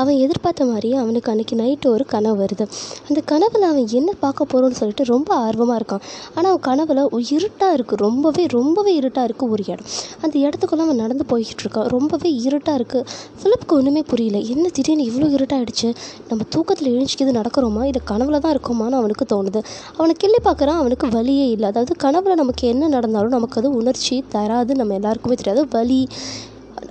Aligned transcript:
அவன் 0.00 0.16
எதிர்பார்த்த 0.24 0.64
மாதிரியே 0.64 0.96
அவனுக்கு 1.02 1.30
அன்றைக்கி 1.32 1.56
நைட்டு 1.62 1.86
ஒரு 1.86 2.04
கனவு 2.12 2.36
வருது. 2.42 2.64
அந்த 3.08 3.20
கனவில் 3.32 3.66
அவன் 3.70 3.88
என்ன 3.98 4.10
பார்க்க 4.24 4.46
போகிறோன்னு 4.52 4.78
சொல்லிட்டு 4.80 5.04
ரொம்ப 5.04 5.30
ஆர்வமாக 5.46 5.78
இருக்கான். 5.80 6.02
ஆனால் 6.34 6.50
அவன் 6.52 6.64
கனவில் 6.68 7.02
இருட்டாக 7.36 7.76
இருக்குது 7.76 8.00
ரொம்பவே 8.06 8.44
ரொம்பவே 8.56 8.94
இருட்டாக 8.94 9.26
இருக்குது 9.28 9.50
ஒரு 9.50 9.64
இடம். 9.66 9.88
அந்த 10.24 10.34
இடத்துக்குள்ள 10.44 10.86
அவன் 10.86 11.00
நடந்து 11.04 11.26
போய்கிட்டு 11.32 11.64
இருக்கான். 11.64 11.88
ரொம்பவே 11.96 12.30
இருட்டாக 12.48 12.78
இருக்குது 12.80 13.06
ஃபிலிப்புக்கு 13.40 13.76
ஒன்றுமே 13.78 14.02
புரியல. 14.12 14.38
என்ன 14.54 14.68
திடீர்னு 14.78 15.08
இவ்வளோ 15.10 15.28
இருட்டாகிடுச்சு 15.38 15.90
நம்ம 16.30 16.42
தூக்கத்தில் 16.56 16.92
எழுஞ்சிக்கிது 16.94 17.32
நடக்கிறோமா? 17.40 17.84
இல்லை 17.90 18.02
கனவுல 18.12 18.40
தான் 18.46 18.54
இருக்கோமான்னு 18.56 19.00
அவனுக்கு 19.02 19.26
தோணுது. 19.34 19.62
அவனை 19.98 20.14
கிள்ளி 20.22 20.40
பார்க்குறான் 20.48 20.80
அவனுக்கு 20.82 21.08
வலியே 21.18 21.48
இல்லை. 21.56 21.68
அதாவது 21.72 21.94
கனவில் 21.96 22.40
நமக்கு 22.42 22.64
என்ன 22.68 22.88
நடந்தாலும் 22.88 23.36
நமக்கு 23.38 23.58
அது 23.60 23.70
உணர்ச்சி 23.80 24.16
தராது 24.36 24.74
நம்ம 24.74 24.94
எல்லாருக்குமே 24.94 25.34
தெரியாது. 25.34 25.64
வலி 25.76 26.00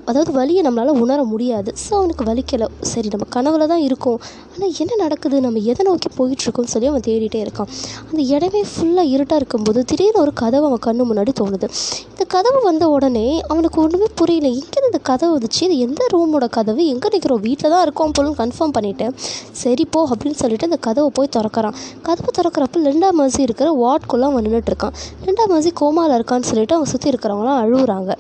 அதாவது 0.10 0.32
வலியை 0.40 0.62
நம்மளால் 0.68 1.00
உணர 1.04 1.20
முடியாது. 1.34 1.70
ஸோ 1.84 1.92
அவனுக்கு 2.00 2.24
வலிக்கலை. 2.30 2.68
சரி 2.92 3.08
நம்ம 3.14 3.26
கனவுல 3.36 3.68
தான் 3.74 3.84
இருக்கோம். 3.88 4.20
ஆனால் 4.54 4.74
என்ன 4.84 4.94
நடக்குது? 5.04 5.38
நம்ம 5.46 5.60
எதை 5.72 5.84
நோக்கி 5.90 6.10
போயிட்டுருக்கோம்னு 6.18 6.72
சொல்லி 6.74 6.88
அவன் 6.92 7.06
தேடிட்டே 7.08 7.40
இருக்கான். 7.46 7.70
அந்த 8.10 8.22
இடமே 8.36 8.62
ஃபுல்லாக 8.72 9.14
இருட்டாக 9.16 9.40
இருக்கும்போது 9.42 9.80
திடீர்னு 9.92 10.22
ஒரு 10.26 10.34
கதவு 10.44 10.66
அவன் 10.70 10.84
கண்ணு 10.88 11.06
முன்னாடி 11.12 11.34
தோணுது. 11.42 11.70
இந்த 12.14 12.26
கதவு 12.36 12.60
வந்த 12.70 12.86
உடனே 12.96 13.26
அவனுக்கு 13.52 13.78
ஒன்றுமே 13.84 14.08
புரியல. 14.22 14.48
எங்கே 14.62 14.82
இந்த 14.90 15.02
கதவு 15.10 15.32
வந்துச்சு? 15.38 15.62
இது 15.68 15.78
எந்த 15.88 16.02
ரூமோட 16.16 16.46
கதவு? 16.58 16.82
எங்கே 16.94 17.10
நிற்கிறோம் 17.16 17.44
வீட்டில் 17.48 17.74
தான் 17.76 17.84
இருக்கோம் 17.88 18.16
போலும் 18.18 18.38
கன்ஃபார்ம் 18.42 18.74
பண்ணிட்டேன். 18.78 19.14
சரி 19.62 19.86
போ 19.94 20.02
அப்படின்னு 20.14 20.40
சொல்லிட்டு 20.44 20.68
அந்த 20.70 20.80
கதவை 20.88 21.10
போய் 21.20 21.32
திறக்கறான். 21.38 21.76
கதவை 22.08 22.32
திறக்கிறப்ப 22.40 22.84
ரெண்டாம் 22.92 23.18
மாசி 23.22 23.42
இருக்கிற 23.48 23.70
வார்ட்குள்ளே 23.84 24.28
அவன் 24.30 24.46
நின்றுட்டு 24.48 24.72
இருக்கான். 24.74 24.96
ரெண்டாம் 25.28 25.52
மாசி 25.54 25.72
கோமாவில் 25.82 26.16
இருக்கான்னு 26.20 26.48
சொல்லிட்டு 26.52 26.76
அவன் 26.78 26.92
சுற்றி 26.94 27.10
இருக்கிறவங்களாம் 27.14 27.60
அழுகுறாங்க. 27.64 28.12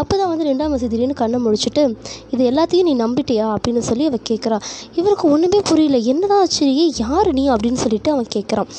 அப்போ 0.00 0.14
தான் 0.20 0.30
வந்து 0.32 0.46
ரெண்டாம் 0.50 0.72
மாசி 0.74 0.86
திடீர்னு 0.92 1.16
கண்ணை 1.26 1.40
முடிச்சுட்டு 1.44 1.82
இது 2.30 2.50
எல்லாத்தையும் 2.50 2.82
நீ 2.82 2.94
நம்பிட்டியா? 2.96 3.46
அப்படின்னு 3.54 3.78
சொல்லி 3.78 4.06
அவன் 4.06 4.26
கேட்குறா 4.30 4.58
இவருக்கு 4.94 5.30
ஒன்றுமே 5.30 5.60
புரியல. 5.64 5.96
என்னதான் 6.12 6.40
ஆச்சு 6.40 6.66
யார் 6.98 7.32
நீ? 7.32 7.48
அப்படின்னு 7.50 7.80
சொல்லிட்டு 7.84 8.10
அவன் 8.12 8.32
கேட்குறான் 8.34 8.70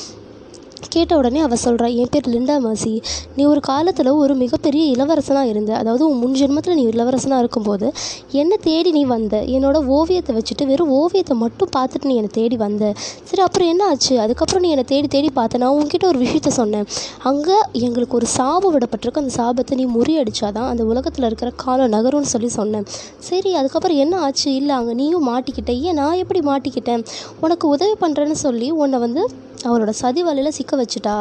கேட்ட 0.94 1.16
உடனே 1.16 1.40
அவள் 1.40 1.60
சொல்கிறா 1.64 1.86
என் 1.94 2.10
பேர் 2.10 2.28
லிண்டா 2.34 2.56
மாசி. 2.58 3.02
நீ 3.36 3.44
ஒரு 3.44 3.60
காலத்தில் 3.60 4.10
ஒரு 4.10 4.34
மிகப்பெரிய 4.34 4.82
இளவரசனாக 4.94 5.46
இருந்த. 5.46 5.76
அதாவது 5.76 6.08
உன் 6.08 6.18
முன் 6.18 6.36
ஜென்மத்தில் 6.40 6.74
நீ 6.74 6.84
இளவரசனாக 6.86 7.38
இருக்கும்போது 7.38 7.92
என்னை 8.32 8.56
தேடி 8.60 8.90
நீ 8.90 9.04
வந்த. 9.04 9.36
என்னோட 9.56 9.86
ஓவியத்தை 9.86 10.34
வச்சுட்டு 10.36 10.66
வெறும் 10.66 10.90
ஓவியத்தை 10.90 11.36
மட்டும் 11.36 11.70
பார்த்துட்டு 11.76 12.04
நீ 12.04 12.14
என்னை 12.14 12.32
தேடி 12.32 12.56
வந்த. 12.56 12.92
சரி 13.24 13.42
அப்புறம் 13.42 13.68
என்ன 13.68 13.86
ஆச்சு? 13.86 14.20
அதுக்கப்புறம் 14.20 14.62
நீ 14.62 14.70
என்னை 14.70 14.84
தேடி 14.84 15.06
தேடி 15.06 15.30
பார்த்த. 15.30 15.58
நான் 15.58 15.76
உன்கிட்ட 15.80 16.06
ஒரு 16.06 16.18
விஷயத்த 16.18 16.46
சொன்னேன். 16.46 16.86
அங்கே 17.22 17.58
எங்களுக்கு 17.72 18.14
ஒரு 18.14 18.26
சாபம் 18.26 18.74
விடப்பட்டிருக்கு. 18.76 19.22
அந்த 19.24 19.34
சாபத்தை 19.40 19.74
நீ 19.74 19.86
முறியடிச்சாதான் 19.86 20.68
அந்த 20.68 20.84
உலகத்தில் 20.84 21.24
இருக்கிற 21.24 21.50
காலம் 21.56 21.92
நகரும்னு 21.96 22.32
சொல்லி 22.34 22.48
சொன்னேன். 22.48 22.86
சரி 23.18 23.54
அதுக்கப்புறம் 23.54 23.96
என்ன 23.96 24.16
ஆச்சு? 24.18 24.54
இல்லை 24.54 24.74
அங்கே 24.76 24.92
நீயும் 24.92 25.28
மாட்டிக்கிட்ட. 25.28 25.72
ஏன் 25.80 25.94
நான் 25.94 26.20
எப்படி 26.22 26.40
மாட்டிக்கிட்டேன்? 26.40 27.04
உனக்கு 27.40 27.68
உதவி 27.68 27.94
பண்ணுறேன்னு 28.00 28.38
சொல்லி 28.46 28.70
உன்னை 28.70 28.98
வந்து 28.98 29.24
அவளோட 29.66 29.92
சதி 30.00 30.22
வலையில் 30.28 30.54
சிக்க 30.58 30.72
வச்சுட்டா. 30.80 31.14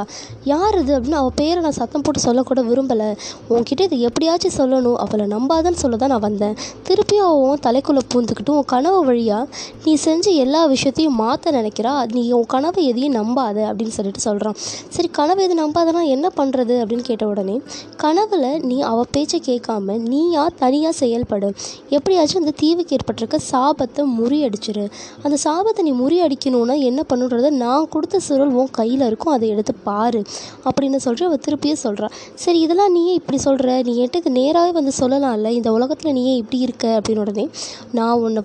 யார் 0.52 0.76
இது 0.82 0.92
அப்படின்னு 0.98 1.20
அவள் 1.22 1.36
பேரை 1.42 1.60
நான் 1.66 1.78
சத்தம் 1.80 2.04
போட்டு 2.06 2.20
சொல்லக்கூட 2.26 2.62
விரும்பலை. 2.70 3.10
உன்கிட்ட 3.54 3.82
இதை 3.88 4.00
எப்படியாச்சும் 4.08 4.56
சொல்லணும். 4.58 4.98
அவளை 5.04 5.26
நம்பாதன்னு 5.36 5.82
சொல்ல 5.84 5.98
தான் 6.04 6.14
நான் 6.14 6.26
வந்தேன். 6.28 6.56
திருப்பியும் 6.90 7.28
அவள் 7.30 7.44
உன் 7.48 7.64
தலைக்குள்ளே 7.68 8.04
பூந்துக்கிட்டு 8.14 8.54
உன் 8.58 8.70
கனவு 8.74 9.00
வழியாக 9.10 9.46
நீ 9.86 9.94
செஞ்ச 10.06 10.26
எல்லா 10.46 10.62
விஷயத்தையும் 10.74 11.18
மாற்ற 11.24 11.52
நினைக்கிறா? 11.60 11.94
நீ 12.16 12.24
உன் 12.40 12.48
கனவை 12.54 12.84
எதையும் 12.92 13.16
நம்பாத? 13.20 13.58
அப்படின்னு 13.72 13.96
சொல்லிட்டு 13.98 14.24
சொல்கிறான் 14.28 14.58
சரி 14.96 15.10
கனவு 15.20 15.44
எது 15.48 15.56
நம்பாதனா 15.62 16.04
என்ன 16.16 16.28
பண்ணுறது 16.40 16.76
அப்படின்னு 16.82 17.08
கேட்ட 17.10 17.28
உடனே 17.28 17.56
கனவில் 18.04 18.48
நீ 18.70 18.78
அவள் 18.92 19.12
பேச்சை 19.16 19.42
கேட்காம 19.50 19.98
நீயா 20.12 20.44
தனியாக 20.64 20.94
செயல்படு. 21.02 21.50
எப்படியாச்சும் 21.98 22.42
அந்த 22.44 22.54
தீவுக்கு 22.62 22.96
ஏற்பட்டிருக்க 22.98 23.40
சாபத்தை 23.52 24.04
முறியடிச்சிரு. 24.20 24.86
அந்த 25.24 25.38
சாபத்தை 25.46 25.82
நீ 25.90 25.94
முறியடிக்கணும்னா 26.04 26.78
என்ன 26.90 27.04
பண்ணுன்றதை 27.10 27.50
நான் 27.64 27.90
கொடுத்த 27.96 28.22
சுருள் 28.28 28.56
உன் 28.60 28.72
கையில் 28.72 29.06
இருக்கும் 29.08 29.34
அதை 29.34 29.50
எடுத்து 29.50 29.76
பாரு 29.88 30.22
அப்படின்னு 30.68 31.00
சொல்லிட்டு 31.06 31.30
அவள் 31.30 31.44
திருப்பியும் 31.48 31.84
சொல்கிறா 31.84 32.10
சரி 32.36 32.60
இதெல்லாம் 32.60 32.92
நீயே 32.92 33.14
இப்படி 33.14 33.40
சொல்கிற 33.40 33.82
நீ 33.82 33.94
என்கிட்ட 34.00 34.22
இது 34.22 34.32
நேராகவே 34.32 34.72
வந்து 34.72 34.94
சொல்லலாம்ல. 35.00 35.50
இந்த 35.52 35.72
உலகத்தில் 35.72 36.12
நீ 36.12 36.24
ஏன் 36.26 36.38
இப்படி 36.38 36.60
இருக்க 36.60 37.00
அப்படின்னு 37.00 37.20
உடனே 37.20 37.46
நான் 37.92 38.20
உன்னை 38.20 38.42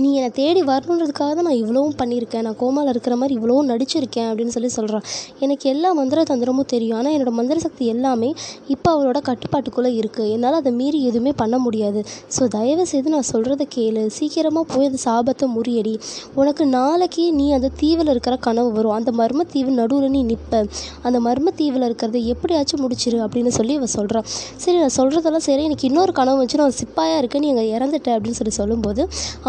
நீ 0.00 0.08
என்னை 0.18 0.28
தேடி 0.38 0.60
வரணுன்றதுக்காக 0.68 1.30
தான் 1.38 1.46
நான் 1.48 1.58
இவ்வளவும் 1.62 1.96
பண்ணியிருக்கேன். 2.00 2.44
நான் 2.46 2.56
கோமாவில் 2.60 2.90
இருக்கிற 2.92 3.14
மாதிரி 3.20 3.34
இவ்வளவும் 3.38 3.68
நடிச்சிருக்கேன் 3.70 4.28
அப்படின்னு 4.28 4.52
சொல்லி 4.54 4.70
சொல்கிறான் 4.76 5.04
எனக்கு 5.44 5.64
எல்லா 5.72 5.88
மந்திர 5.98 6.22
தந்திரமும் 6.30 6.68
தெரியும். 6.72 6.96
ஆனால் 6.98 7.14
என்னோடய 7.16 7.36
மந்திர 7.38 7.56
சக்தி 7.64 7.84
எல்லாமே 7.94 8.30
இப்போ 8.74 8.88
அவளோட 8.94 9.18
கட்டுப்பாட்டுக்குள்ளே 9.28 9.90
இருக்குது 10.00 10.30
என்னால் 10.34 10.56
அதை 10.60 10.72
மீறி 10.78 11.00
எதுவுமே 11.08 11.32
பண்ண 11.42 11.58
முடியாது. 11.64 12.02
ஸோ 12.36 12.48
தயவு 12.56 12.86
செய்து 12.92 13.12
நான் 13.16 13.28
சொல்கிறத 13.32 13.66
கேளு. 13.76 14.04
சீக்கிரமாக 14.18 14.64
போய் 14.72 14.88
அந்த 14.90 15.00
சாபத்தை 15.06 15.48
முறியடி. 15.56 15.94
உனக்கு 16.40 16.66
நாளைக்கு 16.76 17.26
நீ 17.40 17.46
அந்த 17.58 17.70
தீவில் 17.82 18.12
இருக்கிற 18.14 18.36
கனவு 18.48 18.72
வரும். 18.78 18.96
அந்த 18.98 19.12
மர்ம 19.20 19.46
தீவு 19.54 19.76
நடுவில் 19.80 20.14
நீ 20.16 20.22
நிற்ப 20.32 20.62
அந்த 21.08 21.20
மர்ம 21.28 21.54
தீவில் 21.60 21.86
இருக்கிறத 21.88 22.24
எப்படியாச்சும் 22.34 22.82
முடிச்சிரு 22.86 23.20
அப்படின்னு 23.26 23.54
சொல்லி 23.58 23.76
அவள் 23.80 23.94
சொல்கிறான் 23.98 24.26
சரி 24.64 24.76
நான் 24.84 24.96
சொல்கிறதெல்லாம் 24.98 25.46
சரி. 25.50 25.62
எனக்கு 25.70 25.88
இன்னொரு 25.90 26.14
கனவு 26.22 26.40
வச்சு 26.44 26.62
நான் 26.64 26.78
சிப்பாயாக 26.82 27.20
இருக்கேன். 27.22 27.44
நீ 27.46 27.50
அங்கே 27.54 27.68
இறந்துட்டேன் 27.76 28.16
அப்படின்னு 28.16 28.40
சொல்லி 28.40 28.56
சொல்லும்போது 28.60 29.02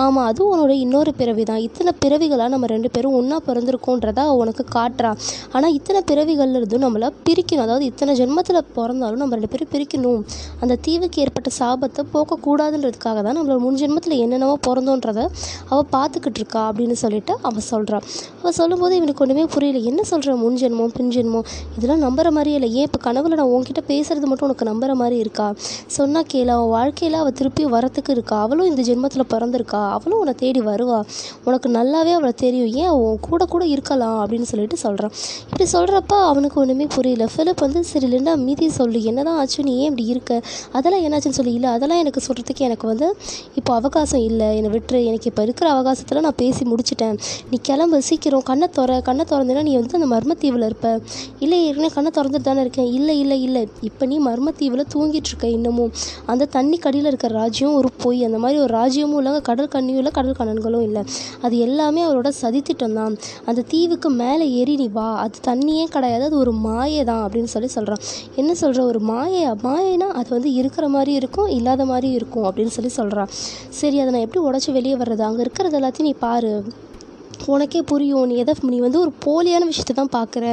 ஆமாம் 0.04 0.28
அது 0.34 0.44
உன்னோட 0.52 0.74
இன்னொரு 0.84 1.12
பிறவி 1.18 1.44
தான். 1.50 1.60
இத்தனை 1.66 1.92
பிறவிகளாக 2.04 2.52
நம்ம 2.54 2.68
ரெண்டு 2.72 2.90
பேரும் 2.94 3.16
ஒன்றா 3.18 3.38
பிறந்திருக்கோன்றத 3.48 4.22
உனக்கு 4.42 4.64
காட்டுறான் 4.76 5.18
ஆனால் 5.56 5.74
இத்தனை 5.78 6.00
பிறவிகள்ல 6.12 6.60
இருந்தும் 6.60 6.84
நம்மளை 6.86 7.10
பிரிக்கணும். 7.28 7.66
அதாவது 7.66 7.86
இத்தனை 7.92 8.14
ஜென்மத்தில் 8.20 8.60
பிறந்தாலும் 8.78 9.22
நம்ம 9.22 9.36
ரெண்டு 9.38 9.52
பேரும் 9.54 9.72
பிரிக்கணும். 9.74 10.22
அந்த 10.62 10.78
தீவுக்கு 10.88 11.22
ஏற்பட்ட 11.24 11.52
சாபத்தை 11.60 12.04
போக்கக்கூடாதுன்றதுக்காக 12.14 13.22
தான் 13.28 13.38
நம்மளோட 13.40 13.60
முன் 13.66 13.80
ஜென்மத்தில் 13.82 14.16
என்னென்னவோ 14.24 14.56
பிறந்தோன்றத 14.68 15.20
அவள் 15.72 15.92
பார்த்துக்கிட்டு 15.96 16.42
இருக்கா 16.42 16.64
அப்படின்னு 16.70 16.98
சொல்லிட்டு 17.04 17.36
அவள் 17.50 17.68
சொல்கிறான் 17.72 18.08
அவள் 18.44 18.56
சொல்லும்போது 18.56 18.96
இவனுக்கு 18.96 19.22
ஒன்றுமே 19.24 19.46
புரியல. 19.54 19.78
என்ன 19.78 20.04
சொல்கிற 20.04 20.36
முன் 20.36 20.56
ஜென்மம் 20.56 20.94
பின் 20.94 21.10
ஜென்மம். 21.10 21.44
இதெல்லாம் 21.78 22.02
நம்புற 22.02 22.30
மாதிரியே 22.30 22.56
இல்லை. 22.56 22.74
ஏன் 22.74 22.88
இப்போ 22.92 23.12
கனவுல 23.12 23.34
நான் 23.40 23.46
உன்கிட்ட 23.46 23.82
பேசுறது 23.88 24.24
மட்டும் 24.24 24.48
உனக்கு 24.50 24.66
நம்புற 24.66 24.94
மாதிரி 24.94 25.18
இருக்கா? 25.18 25.54
சொன்னால் 25.88 26.26
கேள. 26.28 26.54
அவன் 26.54 26.68
வாழ்க்கையில் 26.68 27.20
அவள் 27.20 27.32
திருப்பி 27.32 27.66
வரத்துக்கு 27.66 28.10
இருக்கா? 28.10 28.42
அவளும் 28.42 28.66
இந்த 28.66 28.82
ஜென்மத்தில் 28.82 29.32
பிறந்திருக்கா? 29.34 29.90
அவளும் 29.90 30.20
உன்னை 30.20 30.34
தேடி 30.34 30.60
வருவா? 30.60 31.04
உனக்கு 31.44 31.70
நல்லாவே 31.70 32.12
அவளை 32.12 32.32
தெரியும். 32.36 32.72
ஏன் 32.74 32.90
உன் 32.90 33.18
கூட 33.20 33.46
கூட 33.46 33.66
இருக்கலாம் 33.66 34.28
அப்படின்னு 34.28 34.42
சொல்லிட்டு 34.42 34.78
சொல்கிறான் 34.78 35.12
இப்படி 35.44 35.70
சொல்கிறப்ப 35.72 36.26
அவனுக்கு 36.26 36.62
ஒன்றுமே 36.62 36.88
புரியல. 36.96 37.28
ஃபிலிப் 37.38 37.60
வந்து 37.60 37.84
சரி 37.84 38.08
லிண்டா 38.08 38.36
மீதி 38.36 38.70
சொல்லு. 38.70 39.04
என்னதான் 39.04 39.38
ஆச்சு? 39.38 39.64
நீ 39.64 39.78
ஏன் 39.78 39.84
இப்படி 39.84 40.06
இருக்க? 40.06 40.42
அதெல்லாம் 40.72 41.04
என்னாச்சுன்னு 41.04 41.38
சொல்லி. 41.40 41.54
இல்லை 41.54 41.70
அதெல்லாம் 41.70 42.00
எனக்கு 42.00 42.22
சொல்கிறதுக்கு 42.28 42.58
எனக்கு 42.58 42.88
வந்து 42.88 43.16
இப்போ 43.56 43.74
அவகாசம் 43.74 44.22
இல்லை. 44.22 44.56
என்னை 44.56 44.80
விட்டுரு. 44.80 45.06
எனக்கு 45.06 45.30
இப்போ 45.30 45.44
இருக்கிற 45.44 45.70
அவகாசத்தில் 45.72 46.20
நான் 46.20 46.34
பேசி 46.36 46.66
முடிச்சிட்டேன். 46.66 47.18
நீ 47.50 47.58
கிளம்பு. 47.62 48.02
சீக்கிரம் 48.02 48.32
கண்ணை 48.42 48.68
திற 48.78 49.02
கண்ணை 49.02 49.26
திறந்தேன்னா 49.30 49.62
நீ 49.62 49.76
வந்து 49.76 50.02
அந்த 50.02 50.16
மர்மத்தீவில் 50.16 50.66
இருப்ப. 50.66 51.00
இல்லை 51.40 51.66
ஏற்கனவே 51.66 51.94
கண்ணை 51.94 52.12
திறந்துட்டு 52.16 52.42
தானே 52.42 52.62
இருக்கேன். 52.62 52.94
இல்லை 52.94 53.20
இல்லை 53.20 53.42
இல்லை. 53.42 53.68
இப்போ 53.82 54.06
நீ 54.06 54.20
மர்மத்தீவில் 54.20 54.86
தூங்கிட்டுருக்க 54.94 55.44
இன்னமும். 55.44 55.92
அந்த 56.26 56.46
தண்ணி 56.46 56.78
கடியில் 56.78 57.06
இருக்கிற 57.06 57.34
ராஜ்யம் 57.34 57.74
ஒரு 57.74 57.90
பொய். 57.98 58.24
அந்த 58.24 58.38
மாதிரி 58.38 58.60
ஒரு 58.60 58.78
ராஜ்யமும் 58.78 59.18
இல்லை 59.18 59.42
கடல் 59.42 59.68
கண்ணியும் 59.68 60.02
இல்லை 60.04 60.12
கடல் 60.12 60.40
கண்ணன்களும் 60.40 60.82
இல்லை. 60.82 61.04
அது 61.42 61.58
எல்லாமே 61.58 62.04
அவரோட 62.04 62.32
சதித்திட்டம் 62.42 62.94
தான். 62.94 63.18
அந்த 63.46 63.62
தீவுக்கு 63.62 64.10
மேலே 64.10 64.52
ஏறி 64.52 64.76
நீ 64.76 64.88
வா. 64.88 65.18
அது 65.18 65.40
தண்ணியே 65.48 65.86
கிடையாது. 65.86 66.24
அது 66.24 66.38
ஒரு 66.38 66.52
மாயை 66.52 67.04
தான் 67.04 67.30
அப்படின்னு 67.30 67.44
சொல்லி 67.44 67.68
சொல்கிறான் 67.68 68.00
என்ன 68.36 68.54
சொல்கிற 68.54 68.86
ஒரு 68.86 69.00
மாயை 69.00 69.50
மாயைனா 69.64 70.00
அது 70.00 70.30
வந்து 70.30 70.54
இருக்கிற 70.54 70.88
மாதிரி 70.88 71.14
இருக்கும் 71.14 71.48
இல்லாத 71.48 71.86
மாதிரி 71.86 72.10
இருக்கும் 72.10 72.44
அப்படின்னு 72.44 72.66
சொல்லி 72.66 72.90
சொல்கிறான் 72.90 73.28
சரி 73.70 74.00
அதை 74.00 74.14
நான் 74.14 74.22
எப்படி 74.22 74.46
உடச்சி 74.46 74.72
வெளியே 74.72 74.96
வர்றது? 74.96 75.22
அங்கே 75.22 75.42
இருக்கிறது 75.42 75.80
எல்லாத்தையும் 75.80 76.02
நீ 76.02 76.14
பாரு. 76.20 76.64
உனக்கே 77.46 77.82
புரியும். 77.82 78.26
நீ 78.26 78.36
எதை 78.36 78.56
நீ 78.62 78.80
வந்து 78.80 79.00
ஒரு 79.00 79.12
போலியான 79.26 79.66
விஷயத்தை 79.66 79.96
தான் 80.02 80.14
பார்க்குற. 80.18 80.46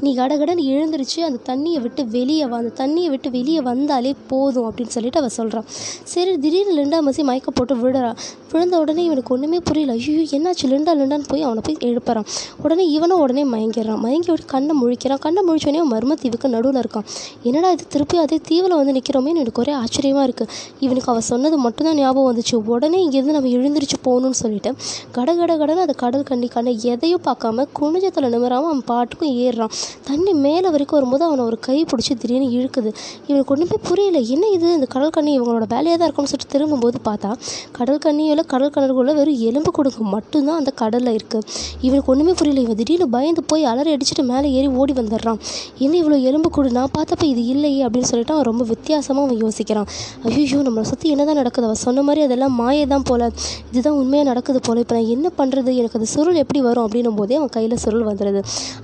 நீ 0.00 0.16
கடகடன்னு 0.16 0.64
எழுந்திரிச்சு 0.74 1.20
அந்த 1.20 1.38
தண்ணியை 1.48 1.80
விட்டு 1.80 2.08
வெளியே 2.08 2.46
வா 2.46 2.56
அந்த 2.56 2.72
தண்ணியை 2.84 3.08
விட்டு 3.10 3.30
வெளியே 3.30 3.60
வந்தாலே 3.60 4.14
போதும் 4.26 4.66
அப்படின்னு 4.70 4.94
சொல்லிட்டு 4.96 5.18
அவள் 5.18 5.36
சொல்கிறான் 5.38 5.66
சரி 6.04 6.38
திடீர்னு 6.38 6.76
லிண்டா 6.80 7.00
மசி 7.08 7.24
மயக்க 7.24 7.50
போட்டு 7.50 7.74
விடுறா 7.74 8.12
விழுந்த 8.52 8.78
உடனே 8.78 9.04
இவனுக்கு 9.04 9.34
ஒன்றுமே 9.34 9.58
புரியல. 9.58 9.92
ஐயோ 9.92 10.22
என்னாச்சு? 10.36 10.64
லிண்டா 10.72 10.92
லிண்டான்னு 11.00 11.28
போய் 11.28 11.42
அவனை 11.42 11.62
போய் 11.66 11.76
எழுப்புறான். 11.88 12.26
உடனே 12.62 12.84
இவனும் 12.86 13.20
உடனே 13.20 13.44
மயங்கிடுறான். 13.44 14.00
மயங்கி 14.04 14.30
விட்டு 14.30 14.46
கண்ணை 14.46 14.74
முழிக்கிறான். 14.82 15.18
கண்ணை 15.18 15.42
முழிச்சோடனே 15.48 15.80
அவன் 15.82 15.92
மர்ம 15.94 16.16
தீவுக்கு 16.22 16.48
நடுவில் 16.48 16.80
இருக்கான். 16.82 17.06
என்னடா 17.42 17.70
இது? 17.70 17.84
திருப்பி 17.88 18.18
அதே 18.18 18.38
தீவில் 18.48 18.74
வந்து 18.74 18.92
நிற்கிறோமே 18.92 19.30
எனக்கு 19.34 19.60
ஒரே 19.64 19.72
ஆச்சரியமாக 19.72 20.26
இருக்குது 20.28 20.50
இவனுக்கு 20.80 21.10
அவள் 21.12 21.26
சொன்னது 21.30 21.58
மட்டும்தான் 21.58 21.96
ஞாபகம் 21.96 22.28
வந்துச்சு. 22.30 22.54
உடனே 22.54 23.00
இங்கேருந்து 23.06 23.36
நம்ம 23.38 23.48
எழுந்திரிச்சு 23.48 23.98
போகணும்னு 24.06 24.40
சொல்லிட்டு 24.42 24.72
கட 25.12 25.34
கட 25.34 25.56
கடன்னு 25.56 25.84
அந்த 25.86 25.96
கடல் 26.04 26.24
கண்ணிக்கான 26.34 26.62
கண்ணை 26.64 26.72
எதையும் 26.92 27.22
பார்க்காம 27.26 27.64
குனிஞ்சத்தில் 27.78 28.26
நிமிராமல் 28.34 28.68
அவன் 28.70 28.82
பாட்டுக்கும் 28.90 29.32
ஏறுறான். 29.44 29.72
தண்ணி 30.08 30.32
மேலே 30.44 30.68
வரைக்கும் 30.74 30.96
வரும்போது 30.98 31.24
அவனை 31.26 31.42
ஒரு 31.48 31.56
கை 31.66 31.76
பிடிச்சி 31.90 32.12
திடீர்னு 32.22 32.46
இழுக்குது. 32.56 32.90
இவனுக்கு 33.28 33.52
ஒன்றுமே 33.54 33.76
புரியல 33.88 34.18
என்ன 34.34 34.44
இது? 34.56 34.68
இந்த 34.78 34.86
கடல் 34.94 35.12
கண்ணி 35.16 35.30
இவங்களோட 35.38 35.66
வேலையாக 35.72 35.96
தான் 36.00 36.08
இருக்கும்னு 36.08 36.30
சொல்லிட்டு 36.32 36.52
திரும்பும்போது 36.54 36.98
பார்த்தா 37.08 37.30
கடல் 37.78 38.00
கண்ணியில் 38.04 38.42
கடல் 38.52 38.72
கணக்குள்ள 38.76 39.14
வெறும் 39.18 39.40
எலும்பு 39.48 39.72
கொடுக்கு 39.78 40.04
மட்டும்தான் 40.14 40.58
அந்த 40.60 40.72
கடலில் 40.82 41.12
இருக்குது 41.18 41.46
இவனுக்கு 41.86 42.10
ஒன்றுமே 42.14 42.34
புரியல 42.40 42.62
இவன் 42.66 42.78
திடீர்னு 42.80 43.08
பயந்து 43.16 43.44
போய் 43.52 43.64
அலறி 43.72 43.92
அடிச்சுட்டு 43.96 44.24
மேலே 44.32 44.48
ஏறி 44.58 44.70
ஓடி 44.80 44.94
வந்துடுறான். 45.00 45.40
என்ன 45.84 45.94
இவ்வளோ 46.02 46.18
எலும்பு 46.30 46.50
கொடு? 46.56 46.70
நான் 46.78 46.94
பார்த்தப்ப 46.98 47.26
இது 47.32 47.44
இல்லையே 47.54 47.82
அப்படின்னு 47.86 48.10
சொல்லிட்டு 48.12 48.34
அவன் 48.36 48.48
ரொம்ப 48.50 48.64
வித்தியாசமாக 48.72 49.26
அவன் 49.26 49.40
யோசிக்கிறான். 49.44 49.88
ஐயோ 50.30 50.60
நம்மளை 50.68 50.86
சுற்றி 50.92 51.08
என்ன 51.14 51.28
தான் 51.30 51.40
நடக்குது? 51.42 51.66
அவன் 51.70 51.82
சொன்ன 51.86 52.02
மாதிரி 52.08 52.22
அதெல்லாம் 52.28 52.54
மாயை 52.62 52.86
தான் 52.94 53.06
போல. 53.10 53.30
இதுதான் 53.70 53.98
உண்மையாக 54.02 54.28
நடக்குது 54.30 54.60
போல. 54.68 54.80
இப்போ 54.84 54.96
நான் 54.98 55.10
என்ன 55.16 55.26
பண்ணுறது 55.38 55.70
எனக்கு 55.80 55.98
அது 55.98 56.08
சுருள் 56.24 56.42
எப்படி 56.42 56.60
வரும் 56.66 56.84
அப்படின்னும் 56.86 57.16
போதே 57.18 57.34
அவன் 57.38 57.54
கையில் 57.54 57.80
சுருள் 57.82 58.04
வந்துடுது 58.08 58.40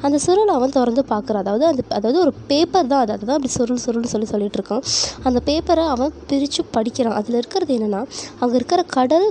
அந்த 0.06 0.16
சுருள் 0.24 0.50
அவன் 0.56 0.72
திறந்து 0.74 1.02
பார்க்குறான். 1.12 1.42
அதாவது 1.44 1.64
அந்த 1.70 1.82
அதாவது 1.98 2.18
ஒரு 2.24 2.32
பேப்பர் 2.50 2.90
தான் 2.90 3.02
அது. 3.04 3.12
அதுதான் 3.16 3.36
அப்படி 3.38 3.52
சுருள் 3.58 3.80
சுருள்னு 3.84 4.10
சொல்லி 4.14 4.28
சொல்லிட்டு 4.32 4.58
இருக்கான். 4.60 4.82
அந்த 5.28 5.38
பேப்பரை 5.48 5.84
அவன் 5.94 6.12
பிரித்து 6.30 6.62
படிக்கிறான். 6.76 7.16
அதில் 7.20 7.38
இருக்கிறது 7.40 7.72
என்னென்னா 7.78 8.02
அங்கே 8.40 8.58
இருக்கிற 8.60 8.82
கடல் 8.96 9.26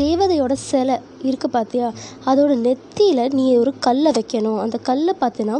தேவதையோட 0.00 0.52
சிலை 0.68 0.96
இருக்குது 1.28 1.54
பார்த்தியா 1.56 1.88
அதோட 2.30 2.52
நெத்தியில் 2.66 3.24
நீ 3.38 3.44
ஒரு 3.62 3.72
கல்லை 3.86 4.12
வைக்கணும். 4.18 4.60
அந்த 4.64 4.76
கல்லை 4.90 5.14
பார்த்தீன்னா 5.22 5.58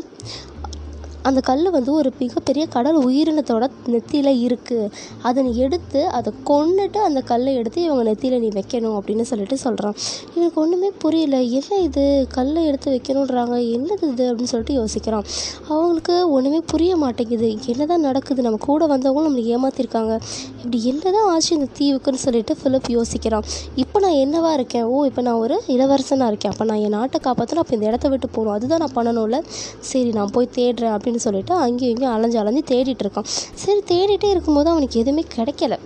அந்த 1.24 1.40
கல் 1.40 1.70
வந்து 1.70 1.92
ஒரு 1.92 2.12
மிகப்பெரிய 2.18 2.66
கடல் 2.66 2.98
உயிரினத்தோட 3.06 3.64
நெத்தியில் 3.86 4.30
இருக்குது 4.46 4.90
அதை 5.22 5.42
நீ 5.42 5.56
எடுத்து 5.56 6.00
அதை 6.08 6.32
கொன்னுட்டு 6.50 6.96
அந்த 6.96 7.20
கல்லை 7.20 7.54
எடுத்து 7.54 7.82
இவங்க 7.82 8.02
நெத்தியில் 8.10 8.38
நீ 8.38 8.48
வைக்கணும் 8.48 8.96
அப்படின்னு 8.98 9.22
சொல்லிட்டு 9.22 9.58
சொல்கிறான் 9.58 9.94
இவனுக்கு 10.34 10.60
ஒன்றுமே 10.60 10.90
புரியல. 10.98 11.40
என்ன 11.40 11.76
இது? 11.76 12.26
கல்லை 12.32 12.66
எடுத்து 12.66 12.88
வைக்கணுன்றாங்க 12.94 13.56
என்னது 13.76 14.04
இது? 14.12 14.24
அப்படின்னு 14.30 14.52
சொல்லிட்டு 14.54 14.76
யோசிக்கிறான். 14.80 15.24
அவங்களுக்கு 15.68 16.30
ஒன்றுமே 16.30 16.60
புரிய 16.66 16.96
மாட்டேங்குது. 16.96 17.56
என்ன 17.66 17.86
தான் 17.86 18.00
நடக்குது? 18.00 18.42
நம்ம 18.42 18.58
கூட 18.60 18.86
வந்தவங்களும் 18.86 19.28
நம்மளை 19.28 19.44
ஏமாத்திருக்காங்க. 19.56 20.14
இப்படி 20.58 20.84
என்ன 20.84 21.10
தான் 21.10 21.28
ஆச்சு 21.30 21.54
இந்த 21.56 21.68
தீவுக்குன்னு 21.78 22.22
சொல்லிட்டு 22.26 22.56
ஃபிலிப் 22.62 22.88
யோசிக்கிறான். 22.88 23.46
இப்போ 23.74 24.00
நான் 24.00 24.18
என்னவா 24.24 24.52
இருக்கேன்? 24.52 24.82
ஓ 24.82 25.04
இப்போ 25.04 25.22
நான் 25.22 25.34
ஒரு 25.34 25.62
இளவரசனாக 25.66 26.26
இருக்கேன். 26.26 26.52
அப்போ 26.52 26.64
நான் 26.64 26.76
என் 26.76 26.96
நாட்டை 26.98 27.20
காப்பாற்றணும் 27.24 27.64
அப்போ 27.64 27.74
இந்த 27.74 27.86
இடத்த 27.86 28.08
விட்டு 28.08 28.28
போகணும். 28.28 28.54
அதுதான் 28.54 28.82
நான் 28.84 28.96
பண்ணணும்ல. 28.96 29.40
சரி 29.80 30.10
நான் 30.10 30.30
போய் 30.30 30.48
தேடுறேன் 30.54 30.94
அப்படின்னு 30.96 31.13
சொல்லிட்டு 31.18 31.54
அங்கேயும் 31.54 31.92
இங்கேயும் 31.94 32.14
அலைஞ்சு 32.16 32.38
அலைஞ்சு 32.38 32.62
தேடிட்டு 32.72 33.04
இருக்கான். 33.06 33.28
சரி 33.64 33.80
தேடிட்டே 33.92 34.30
இருக்கும்போது 34.34 34.70
அவனுக்கு 34.70 35.00
எதுவுமே 35.00 35.24
கிடைக்கல. 35.36 35.78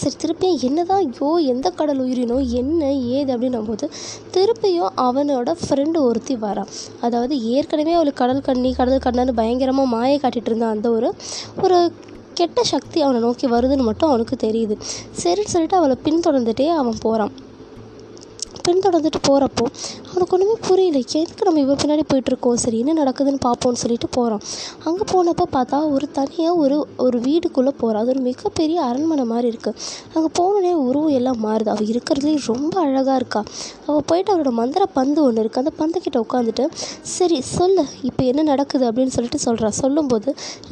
சரி 0.00 0.16
திருப்பியும் 0.22 0.62
என்னதான் 0.66 1.02
ஐயோ 1.04 1.28
எந்த 1.52 1.70
கடல் 1.70 2.00
உயிரினோ 2.04 2.36
என்ன 2.60 2.92
ஏது 3.16 3.30
அப்படின்னும் 3.34 3.66
போது 3.66 3.86
திருப்பியும் 4.34 4.92
அவனோட 5.06 5.50
ஃப்ரெண்டு 5.62 5.98
ஒருத்தி 6.08 6.34
வரான் 6.36 6.70
அதாவது 7.00 7.34
ஏற்கனவே 7.54 7.92
அவளுக்கு 7.92 8.20
கடல் 8.22 8.40
கண்ணி 8.40 8.74
கடல் 8.74 9.04
கண்ணான்னு 9.06 9.38
பயங்கரமாக 9.40 9.88
மாயை 9.88 10.16
காட்டிகிட்டு 10.18 10.50
இருந்தான் 10.52 10.74
அந்த 10.76 10.90
ஒரு 10.90 11.10
ஒரு 11.64 11.78
கெட்ட 12.34 12.62
சக்தி 12.62 13.00
அவனை 13.00 13.20
நோக்கி 13.20 13.46
வருதுன்னு 13.46 13.88
மட்டும் 13.88 14.08
அவனுக்கு 14.08 14.36
தெரியுது. 14.46 14.76
சரின்னு 15.22 15.54
சொல்லிட்டு 15.54 15.76
அவளை 15.76 15.96
பின்தொடர்ந்துட்டே 16.06 16.68
அவன் 16.82 17.02
போகிறான் 17.02 17.32
பின்தொடர்ந்துட்டு 18.68 19.20
போகிறப்போ 19.28 19.64
அவனுக்கு 20.10 20.34
ஒன்றுமே 20.36 20.56
புரியல. 20.68 20.98
எதுக்கு 21.20 21.46
நம்ம 21.48 21.60
இவன் 21.64 21.80
பின்னாடி 21.82 22.04
போயிட்டுருக்கோம்? 22.10 22.58
சரி 22.62 22.78
என்ன 22.82 22.92
நடக்குதுன்னு 23.02 23.40
பார்ப்போம்னு 23.46 23.80
சொல்லிட்டு 23.82 24.08
போகிறான் 24.16 24.42
அங்கே 24.88 25.04
போனப்போ 25.12 25.44
பார்த்தா 25.56 25.78
ஒரு 25.94 26.06
தனியாக 26.18 26.54
ஒரு 26.64 26.76
ஒரு 27.06 27.18
வீடுக்குள்ளே 27.26 27.72
போகிறான் 27.80 28.02
அது 28.02 28.12
ஒரு 28.14 28.22
மிகப்பெரிய 28.28 28.78
அரண்மனை 28.88 29.24
மாதிரி 29.32 29.46
இருக்குது 29.52 29.78
அங்கே 30.14 30.30
போனோடனே 30.38 30.72
உருவம் 30.88 31.14
எல்லாம் 31.18 31.40
மாறுது. 31.46 31.70
அவள் 31.74 31.90
இருக்கிறதுலே 31.92 32.34
ரொம்ப 32.46 32.74
அழகாக 32.86 33.16
இருக்கா. 33.16 33.42
அவள் 33.88 34.06
போயிட்டு 34.10 34.32
அவளோட 34.34 34.52
மந்திர 34.60 34.82
பந்து 34.98 35.18
ஒன்று 35.26 35.42
இருக்குது 35.44 35.62
அந்த 35.64 35.74
பந்துக்கிட்ட 35.80 36.18
உட்காந்துட்டு 36.26 36.66
சரி 37.16 37.40
சொல்லு 37.56 37.84
இப்போ 38.10 38.22
என்ன 38.24 38.42
நடக்குது? 38.52 38.84
அப்படின்னு 38.90 39.14
சொல்லிட்டு 39.16 39.40
சொல்கிறா 39.46 39.70
சொல்லும்போது 39.82 40.30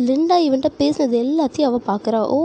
லிண்டா 0.09 0.39
இவன்ட்ட 0.49 0.71
பேசினது 0.81 1.17
எல்லாத்தையும் 1.27 1.69
அவள் 1.71 1.87
பார்க்குறா 1.91 2.21
ஓ 2.37 2.39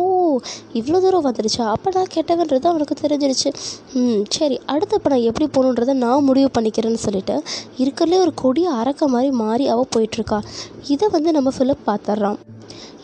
இவ்வளோ 0.74 1.00
தூரம் 1.02 1.26
வந்துடுச்சா 1.26 1.66
அப்போ 1.66 1.92
நான் 1.96 2.12
கெட்டவன்றது 2.14 2.68
அவனுக்கு 2.68 2.96
தெரிஞ்சிருச்சு. 3.02 3.50
ம் 3.94 4.24
சரி 4.30 4.60
அடுத்து 4.66 4.96
இப்போ 4.96 5.10
நான் 5.10 5.28
எப்படி 5.30 5.48
போகணுன்றதை 5.56 5.94
நான் 5.94 6.24
முடிவு 6.24 6.50
பண்ணிக்கிறேன்னு 6.58 7.06
சொல்லிட்டு 7.06 7.36
இருக்கிறதுலே 7.80 8.20
ஒரு 8.20 8.34
கொடிய 8.36 8.70
அரக்க 8.72 9.08
மாதிரி 9.08 9.32
மாறி 9.36 9.68
அவள் 9.68 9.92
போயிட்டுருக்கா 9.96 10.40
இதை 10.88 11.08
வந்து 11.12 11.32
நம்ம 11.32 11.52
ஃபிலிப் 11.58 11.88
பார்த்துட்றான் 11.88 12.40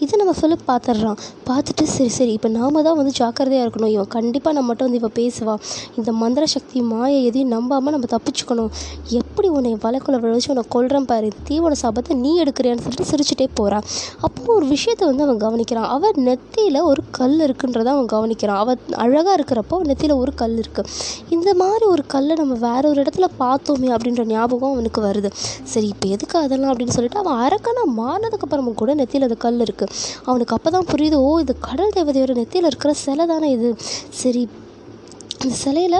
இதை 0.04 0.16
நம்ம 0.20 0.34
ஃபிலிப் 0.38 0.64
பார்த்துட்றான் 0.70 1.20
பார்த்துட்டு 1.48 1.84
சரி 1.94 2.12
சரி 2.16 2.32
இப்போ 2.38 2.50
நாம 2.58 2.82
தான் 2.86 2.98
வந்து 3.00 3.12
ஜாக்கிரதையாக 3.20 3.66
இருக்கணும். 3.66 3.92
இவன் 3.96 4.10
கண்டிப்பாக 4.16 4.54
நம்மகிட்ட 4.58 4.86
வந்து 4.88 5.00
இவன் 5.02 5.14
பேசுவான் 5.20 5.62
இந்த 5.98 6.10
மந்திர 6.22 6.44
சக்தி 6.54 6.80
மாயை 6.92 7.20
எதையும் 7.30 7.52
நம்பாமல் 7.56 7.94
நம்ம 7.96 8.08
தப்பிச்சுக்கணும். 8.14 8.72
எப்படி 9.20 9.48
உன்னை 9.58 9.72
வலைக்குள்ள 9.86 10.20
விழிச்சு 10.24 10.50
உன்னை 10.54 10.64
கொல்றேன் 10.76 11.08
பாரு. 11.12 11.30
தீவோட 11.50 11.76
சாபத்தை 11.84 12.16
நீ 12.24 12.32
எடுக்கிறியான்னு 12.44 12.84
சொல்லிட்டு 12.86 13.08
சிரிச்சுட்டே 13.12 13.48
போகிறான் 13.60 13.86
அப்போ 14.28 14.50
ஒரு 14.58 14.68
விஷயத்தை 14.74 15.06
வந்து 15.12 15.26
அவன் 15.28 15.42
கவனிக்கிறான். 15.46 15.88
அவன் 15.98 16.20
நெத்தியில் 16.30 16.80
ஒரு 16.92 17.04
கல் 17.20 17.38
இருக்குன்றதை 17.48 17.92
அவன் 17.96 18.10
கவனிக்கிறான். 18.16 18.60
அவன் 18.64 18.80
அழகாக 19.06 19.36
இருக்கிறப்போ 19.40 19.80
நெத்தியில் 19.92 20.16
ஒரு 20.24 20.34
கல் 20.44 20.58
இருக்குது 20.64 20.90
இந்த 21.36 21.50
மாதிரி 21.62 21.86
ஒரு 21.94 22.06
கல்லை 22.16 22.34
நம்ம 22.42 22.58
வேற 22.68 22.84
ஒரு 22.94 23.00
இடத்துல 23.06 23.30
பார்த்தோமே 23.44 23.92
அப்படின்ற 23.98 24.26
ஞாபகம் 24.34 24.74
அவனுக்கு 24.76 25.02
வருது. 25.08 25.32
சரி 25.74 25.88
இப்போ 25.94 26.08
எதுக்கு 26.16 26.38
அதெல்லாம் 26.44 26.74
அப்படின்னு 26.74 26.98
சொல்லிட்டு 26.98 27.22
அவன் 27.24 27.40
அரக்கனா 27.46 27.86
மாறினதுக்கப்புறமும் 28.02 28.80
கூட 28.84 28.92
நெத்தியில் 29.02 29.28
அந்த 29.30 29.40
கல் 29.48 29.64
இருக்குது 29.68 29.90
அவனுக்கு 30.26 30.56
அப்போ 30.56 30.70
தான் 30.70 30.90
புரியுது 30.92 31.20
ஓ 31.24 31.34
இது 31.40 31.54
கடல் 31.62 31.96
தேவதையோட 31.96 32.34
நெத்தியில் 32.38 32.70
இருக்கிற 32.70 32.94
சிலை 33.02 33.26
தானே 33.26 33.50
இது. 33.52 33.70
சரி 34.20 34.44
அந்த 35.36 35.54
சிலையில் 35.62 36.00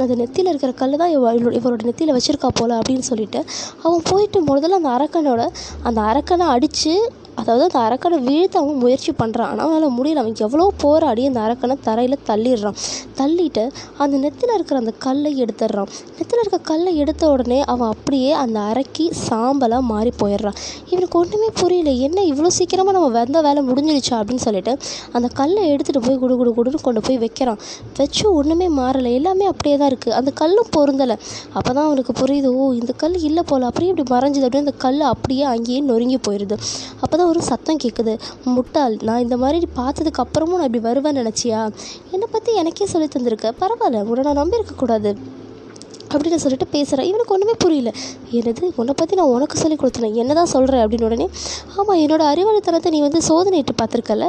அந்த 0.00 0.14
நெத்தியில் 0.20 0.50
இருக்கிற 0.50 0.72
கல் 0.74 0.96
தான் 0.96 1.12
இவ 1.12 1.26
இவரோட 1.58 1.82
நெத்தியில் 1.84 2.14
வச்சுருக்கா 2.14 2.48
போல் 2.54 2.78
அப்படின்னு 2.78 3.04
சொல்லிட்டு 3.08 3.40
அவன் 3.82 4.02
போயிட்டு 4.08 4.38
முதல்ல 4.48 4.78
அந்த 4.80 4.90
அரக்கனோட 4.96 5.42
அந்த 5.84 6.00
அரக்கனை 6.10 6.46
அடித்து 6.54 6.94
அதாவது 7.40 7.64
அந்த 7.68 7.78
அரக்கனை 7.86 8.18
வீழ்த்த 8.28 8.60
அவன் 8.62 8.80
முயற்சி 8.84 9.12
பண்ணுறான் 9.20 9.50
ஆனால் 9.52 9.64
அவனால் 9.66 9.94
முடியல. 9.98 10.22
அவன் 10.22 10.36
எவ்வளோ 10.46 10.66
போராடி 10.84 11.22
அந்த 11.30 11.40
அரக்கனை 11.46 11.76
தரையில் 11.88 12.16
தள்ளிடுறான். 12.28 12.76
தள்ளிட்டு 13.20 13.64
அந்த 14.02 14.14
நெத்தில் 14.24 14.54
இருக்கிற 14.56 14.78
அந்த 14.82 14.92
கல்லை 15.06 15.32
எடுத்துடுறான். 15.44 15.90
நெத்தில் 16.18 16.40
இருக்க 16.42 16.58
கல்லை 16.70 16.92
எடுத்த 17.02 17.22
உடனே 17.34 17.58
அவன் 17.72 17.90
அப்படியே 17.94 18.30
அந்த 18.42 18.58
அரக்கி 18.72 19.06
சாம்பலாக 19.26 19.82
மாறி 19.92 20.12
போயிடுறான். 20.22 20.58
இவனுக்கு 20.92 21.18
ஒன்றுமே 21.22 21.48
புரியல. 21.60 21.90
என்ன 22.08 22.18
இவ்வளோ 22.32 22.50
சீக்கிரமாக 22.58 22.94
நம்ம 22.98 23.10
வந்த 23.18 23.40
வேலை 23.48 23.62
முடிஞ்சிருச்சா 23.70 24.14
அப்படின்னு 24.20 24.44
சொல்லிட்டு 24.48 24.74
அந்த 25.16 25.28
கல்லை 25.40 25.62
எடுத்துகிட்டு 25.72 26.04
போய் 26.06 26.20
குடு 26.22 26.36
குடு 26.40 26.52
குடுன்னு 26.58 26.80
கொண்டு 26.86 27.02
போய் 27.08 27.20
வைக்கிறான். 27.24 27.60
வச்சு 28.00 28.24
ஒன்றுமே 28.38 28.68
மாறலை. 28.80 29.12
எல்லாமே 29.20 29.46
அப்படியே 29.52 29.76
தான் 29.82 29.90
இருக்குது 29.92 30.16
அந்த 30.20 30.32
கல்லும் 30.42 30.70
பொருந்தலை. 30.78 31.18
அப்போ 31.56 31.70
தான் 31.76 31.86
அவனுக்கு 31.88 32.14
புரியுது 32.22 32.50
ஓ 32.60 32.64
இந்த 32.80 32.94
கல் 33.04 33.18
இல்லை 33.28 33.44
போல். 33.52 33.68
அப்படியே 33.70 33.90
இப்படி 33.92 34.06
மறைஞ்சுது 34.14 34.46
அப்படின்னு 34.46 34.66
அந்த 34.68 34.76
கல் 34.86 35.00
அப்படியே 35.12 35.44
அங்கேயே 35.54 35.80
நொறுங்கி 35.90 36.20
போயிடுது 36.28 36.56
அப்போ 37.02 37.14
தான் 37.16 37.23
ஒரு 37.26 37.42
சத்தம் 37.42 37.76
கேட்குது 37.76 38.18
முட்டாள் 38.44 38.96
நான் 39.02 39.20
இந்த 39.20 39.36
மாதிரி 39.36 39.66
பார்த்ததுக்கு 39.76 40.22
அப்புறமும் 40.24 40.56
நான் 40.56 40.70
இப்படி 40.70 40.78
வருவேன் 40.78 41.16
நினச்சியா? 41.16 41.72
என்னை 42.10 42.28
பற்றி 42.30 42.54
எனக்கே 42.54 42.86
சொல்லி 42.86 43.08
தந்திருக்க. 43.08 43.52
பரவாயில்ல 43.60 44.02
உன்னை 44.02 44.32
நான் 44.32 44.40
நம்பியிருக்கக்கூடாது 44.42 45.12
அப்படின்னு 46.14 46.40
சொல்லிட்டு 46.44 46.68
பேசுகிறேன் 46.74 47.08
இவனுக்கு 47.10 47.34
ஒன்றுமே 47.36 47.54
புரியல. 47.64 47.90
என்னது 48.38 48.64
உன்னை 48.80 48.94
பற்றி 49.00 49.14
நான் 49.20 49.32
உனக்கு 49.36 49.56
சொல்லி 49.62 49.76
கொடுத்தேன் 49.80 50.16
என்ன 50.22 50.34
தான் 50.40 50.50
சொல்கிறேன் 50.54 50.82
அப்படின்னு 50.84 51.06
உடனே 51.08 51.26
ஆமாம் 51.78 52.00
என்னோடய 52.04 52.30
அறிவாளித்தனத்தை 52.32 52.90
நீ 52.94 53.00
வந்து 53.06 53.20
சோதனையிட்டு 53.28 53.74
பார்த்துருக்கல 53.80 54.26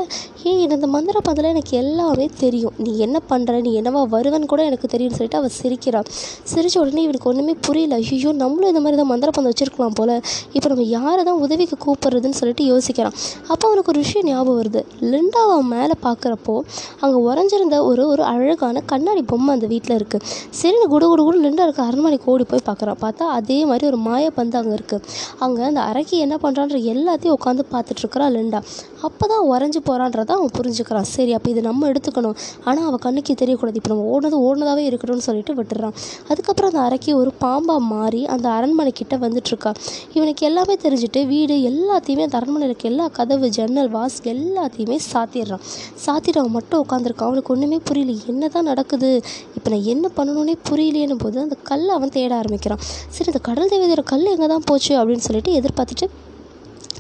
ஏன் 0.50 0.60
இந்த 0.66 0.88
மந்திர 0.96 1.20
பதில் 1.28 1.50
எனக்கு 1.52 1.74
எல்லாமே 1.82 2.26
தெரியும். 2.42 2.76
நீ 2.86 2.92
என்ன 3.06 3.18
பண்ணுற 3.30 3.54
நீ 3.68 3.72
என்னவா 3.80 4.02
வருவன்னு 4.16 4.50
கூட 4.52 4.62
எனக்கு 4.70 4.88
தெரியும்னு 4.94 5.18
சொல்லிட்டு 5.20 5.40
அவள் 5.40 5.54
சிரிக்கிறான். 5.60 6.08
சிரித்த 6.52 6.78
உடனே 6.84 7.04
இவனுக்கு 7.08 7.30
ஒன்றுமே 7.32 7.54
புரியல. 7.68 7.98
ஐயோ 8.12 8.32
நம்மளும் 8.44 8.72
இந்த 8.74 8.82
மாதிரி 8.84 9.00
தான் 9.02 9.10
மந்திர 9.14 9.30
பந்தம் 9.38 9.54
வச்சுருக்கலாம் 9.54 9.96
போல். 10.00 10.14
இப்போ 10.58 10.68
நம்ம 10.74 10.86
யாரை 10.98 11.22
தான் 11.30 11.40
உதவிக்கு 11.46 11.78
கூப்பிட்றதுன்னு 11.86 12.40
சொல்லிட்டு 12.42 12.66
யோசிக்கிறான். 12.72 13.16
அப்போ 13.52 13.64
அவனுக்கு 13.70 13.92
ஒரு 13.94 14.02
விஷயம் 14.06 14.28
ஞாபகம் 14.32 14.60
வருது. 14.60 14.84
லிண்டாவை 15.14 15.58
மேலே 15.74 15.98
பார்க்குறப்போ 16.06 16.56
அங்கே 17.04 17.18
உறைஞ்சிருந்த 17.30 17.80
ஒரு 17.90 18.06
ஒரு 18.14 18.24
அழகான 18.34 18.84
கண்ணாடி 18.92 19.24
பொம்மை 19.32 19.52
அந்த 19.58 19.68
வீட்டில் 19.74 19.98
இருக்குது 20.00 20.24
சரின்னு 20.60 20.88
குடு 20.94 21.06
குடு 21.14 21.24
குடு 21.28 21.40
லிண்டா 21.46 21.66
இருக்க 21.76 21.90
அரண்மனைக்கு 21.92 22.28
ஓடி 22.32 22.44
போய் 22.50 22.68
பார்க்குறான் 22.68 23.00
பார்த்தா 23.04 23.24
அதே 23.38 23.58
மாதிரி 23.70 23.86
ஒரு 23.92 23.98
மாய 24.08 24.26
பந்து 24.36 24.56
அங்கே 24.60 24.74
இருக்குது 24.78 25.08
அங்கே 25.46 25.62
அந்த 25.70 25.82
அரக்கி 25.92 26.16
என்ன 26.26 26.36
பண்ணுறான்ற 26.44 26.78
எல்லாத்தையும் 26.92 27.36
உட்காந்து 27.38 27.64
பார்த்துட்ருக்குறா 27.74 28.26
லிண்டா. 28.36 28.60
அப்போ 29.08 29.24
தான் 29.32 29.44
உறைஞ்சி 29.54 29.80
போகிறான்றத 29.88 30.32
அவன் 30.36 30.54
புரிஞ்சுக்கிறான். 30.58 31.08
சரி 31.16 31.32
அப்போ 31.38 31.50
இது 31.54 31.62
நம்ம 31.68 31.90
எடுத்துக்கணும். 31.92 32.38
ஆனால் 32.68 32.86
அவள் 32.90 33.02
கண்ணுக்கு 33.06 33.34
தெரியக்கூடாது. 33.42 33.80
இப்போ 33.82 33.92
நம்ம 33.94 34.06
ஓடுனது 34.14 34.38
ஓடுனதாகவே 34.46 34.84
இருக்கணும்னு 34.90 35.26
சொல்லிட்டு 35.28 35.56
விட்டுறான். 35.60 35.96
அதுக்கப்புறம் 36.30 36.72
அந்த 36.72 36.82
அரக்கி 36.88 37.12
ஒரு 37.22 37.32
பாம்பாக 37.44 37.84
மாறி 37.94 38.22
அந்த 38.36 38.48
அரண்மனை 38.58 38.94
கிட்ட 39.02 39.18
வந்துட்டுருக்கா 39.26 39.74
இவனுக்கு 40.18 40.46
எல்லாமே 40.50 40.78
தெரிஞ்சுட்டு 40.86 41.22
வீடு 41.34 41.58
எல்லாத்தையுமே 41.72 42.26
அந்த 42.28 42.40
அரண்மனையில் 42.42 42.72
இருக்க 42.72 42.88
எல்லா 42.94 43.08
கதவு 43.20 43.50
ஜன்னல் 43.60 43.92
வாஸ் 43.98 44.18
எல்லாத்தையுமே 44.36 45.00
சாத்திடுறான். 45.12 45.64
சாத்திட்டு 46.06 46.48
மட்டும் 46.58 46.82
உட்காந்துருக்கான் 46.86 47.30
அவனுக்கு 47.32 47.54
ஒன்றுமே 47.56 47.80
புரியல. 47.92 48.16
என்ன 48.32 48.50
தான் 48.56 48.70
நடக்குது? 48.72 49.12
இப்போ 49.58 49.70
நான் 49.74 49.88
என்ன 49.94 50.06
பண்ணணும்னே 50.18 50.56
புரியலையேன்னு 50.70 51.16
போது 51.22 51.38
அந்த 51.46 51.56
கல்லை 51.72 51.92
அவன் 51.98 52.14
தேட 52.18 52.32
ஆரம்பிக்கிறான். 52.42 52.84
சரி 53.16 53.30
இந்த 53.34 53.42
கடல் 53.50 53.74
தேவதையோட 53.74 54.06
கல் 54.14 54.32
எங்கே 54.36 54.50
தான் 54.54 54.68
போச்சு 54.72 54.94
அப்படின்னு 55.02 55.28
சொல்லிட்டு 55.30 55.58
எதிர்பார்த்துட்டு 55.62 56.08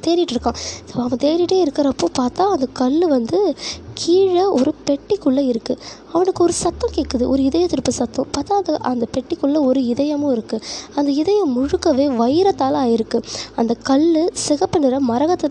தேடிட்டு 0.05 0.33
இருக்கான். 0.35 0.57
ஸோ 0.89 0.95
அவன் 1.03 1.21
தேடிட்டே 1.23 1.57
இருக்கிறப்போ 1.65 2.07
பார்த்தா 2.19 2.43
அந்த 2.55 2.65
கல் 2.79 2.99
வந்து 3.13 3.37
கீழே 4.01 4.43
ஒரு 4.57 4.71
பெட்டிக்குள்ளே 4.87 5.43
இருக்குது 5.51 5.79
அவனுக்கு 6.13 6.41
ஒரு 6.45 6.53
சத்தம் 6.63 6.93
கேட்குது 6.97 7.23
ஒரு 7.33 7.41
இதய 7.49 7.65
திருப்பு 7.71 7.93
சத்தம். 7.99 8.27
பார்த்தா 8.35 8.57
அது 8.61 8.73
அந்த 8.91 9.05
பெட்டிக்குள்ளே 9.15 9.61
ஒரு 9.69 9.81
இதயமும் 9.93 10.33
இருக்குது 10.35 10.65
அந்த 10.97 11.09
இதயம் 11.21 11.53
முழுக்கவே 11.57 12.05
வைரத்தால் 12.21 12.77
ஆயிருக்கு. 12.83 13.21
அந்த 13.61 13.75
கல் 13.89 14.07
சிகப்பு 14.45 14.79
நிற 14.85 14.99
மரகத்தை 15.11 15.49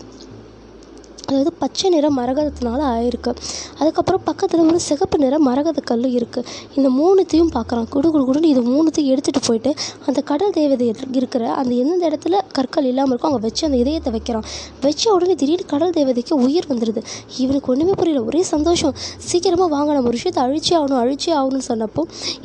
அதாவது 1.27 1.51
பச்சை 1.61 1.89
நிற 1.95 2.07
மரகதத்தினால 2.19 2.81
ஆயிருக்கு. 2.95 3.31
அதுக்கப்புறம் 3.79 4.23
பக்கத்தில் 4.29 4.63
ஒரு 4.69 4.79
சிகப்பு 4.89 5.17
நிற 5.23 5.35
மரகத 5.47 5.79
கல் 5.91 6.07
இருக்குது 6.17 6.47
இந்த 6.77 6.89
மூணுத்தையும் 6.99 7.51
பார்க்குறான் 7.57 7.87
குடு 7.93 8.07
குடு 8.13 8.23
குடுன்னு 8.29 8.51
இது 8.53 8.63
மூணுத்தையும் 8.71 9.11
எடுத்துகிட்டு 9.13 9.43
போயிட்டு 9.47 9.71
அந்த 10.07 10.19
கடல் 10.31 10.55
தேவதை 10.59 10.87
இருக்கிற 11.19 11.43
அந்த 11.59 11.71
எந்தெந்த 11.81 12.05
இடத்துல 12.11 12.41
கற்கள் 12.57 12.89
இல்லாமல் 12.91 13.13
இருக்கோ 13.13 13.29
அங்கே 13.31 13.41
வச்சு 13.47 13.63
அந்த 13.69 13.77
இதயத்தை 13.83 14.13
வைக்கிறான். 14.17 14.45
வச்ச 14.85 15.03
உடனே 15.15 15.35
திடீர்னு 15.41 15.67
கடல் 15.73 15.95
தேவதைக்கு 15.99 16.35
உயிர் 16.45 16.69
வந்துடுது 16.71 17.03
இவனுக்கு 17.43 17.71
ஒன்றுமே 17.73 17.95
புரியல. 18.01 18.23
ஒரே 18.29 18.41
சந்தோஷம். 18.53 18.95
சீக்கிரமாக 19.29 19.69
வாங்க 19.75 19.89
நம்ம 19.97 20.09
ஒரு 20.11 20.19
விஷயத்தை 20.19 20.43
அழிச்சே 20.47 20.73
ஆகணும் 20.79 21.01
அழிச்சே 21.03 21.33
ஆகணும்னு 21.39 21.69
சொன்னப்போ 21.71 22.03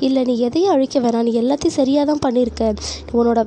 இல்லை 0.08 0.22
நீ 0.30 0.36
எதையும் 0.48 0.74
அழிக்க 0.76 0.98
வேணாம். 1.06 1.26
நீ 1.28 1.34
எல்லாத்தையும் 1.42 1.78
சரியாக 1.80 2.06
தான் 2.12 2.22
பண்ணியிருக்க. 2.26 2.72
உன்னோட 3.18 3.40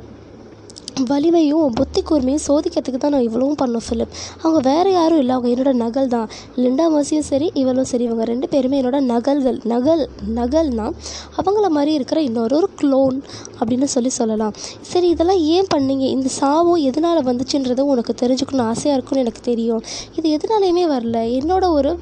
வலிமையும் 1.01 1.73
புத்தி 1.73 2.01
கூர்மையும் 2.01 2.43
சோதிக்கிறதுக்கு 2.47 2.97
தான் 2.97 3.11
நான் 3.11 3.21
இவ்வளவும் 3.21 3.57
பண்ணோம் 3.61 3.85
ஃபிலிம் 3.89 4.11
அவங்க 4.41 4.69
வேறு 4.69 4.91
யாரும் 4.91 5.17
இல்லை. 5.17 5.35
அவங்க 5.35 5.49
என்னோட 5.53 5.73
நகல் 5.73 6.07
தான். 6.07 6.29
லிண்டா 6.55 6.85
மர்சியும் 6.95 7.27
சரி 7.31 7.51
இவளும் 7.53 7.83
சரி. 7.83 8.03
இவங்க 8.03 8.23
ரெண்டு 8.23 8.49
பேருமே 8.49 8.81
என்னோட 8.81 8.99
நகல்கள். 8.99 9.61
நகல் 9.63 10.09
நகல்னா 10.35 10.91
அவங்கள 11.37 11.67
மாதிரி 11.67 11.93
இருக்கிற 11.93 12.21
இன்னொரு 12.21 12.55
ஒரு 12.55 12.69
க்ளோன் 12.81 13.21
அப்படின்னு 13.59 13.83
சொல்லி 13.83 14.09
சொல்லலாம். 14.09 14.53
சரி 14.81 15.09
இதெல்லாம் 15.09 15.37
ஏன் 15.37 15.67
பண்ணீங்க? 15.75 16.01
இந்த 16.01 16.29
சாவும் 16.29 16.81
எதனால் 16.81 17.25
வந்துச்சுன்றது 17.25 17.79
உனக்கு 17.79 18.13
தெரிஞ்சுக்கணும்னு 18.21 18.69
ஆசையாக 18.71 18.97
இருக்கும்னு 18.97 19.23
எனக்கு 19.25 19.41
தெரியும். 19.41 19.83
இது 20.15 20.37
எதனாலையுமே 20.37 20.85
வரல. 20.95 21.41
என்னோட 21.41 21.69
ஒரு 21.69 21.99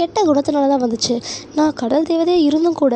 கெட்ட 0.00 0.24
குணத்தினால 0.28 0.68
தான் 0.72 0.82
வந்துச்சு. 0.84 1.14
நான் 1.58 1.74
கடல் 1.82 2.08
தேவதையாக 2.10 2.46
இருந்தும் 2.48 2.78
கூட 2.82 2.94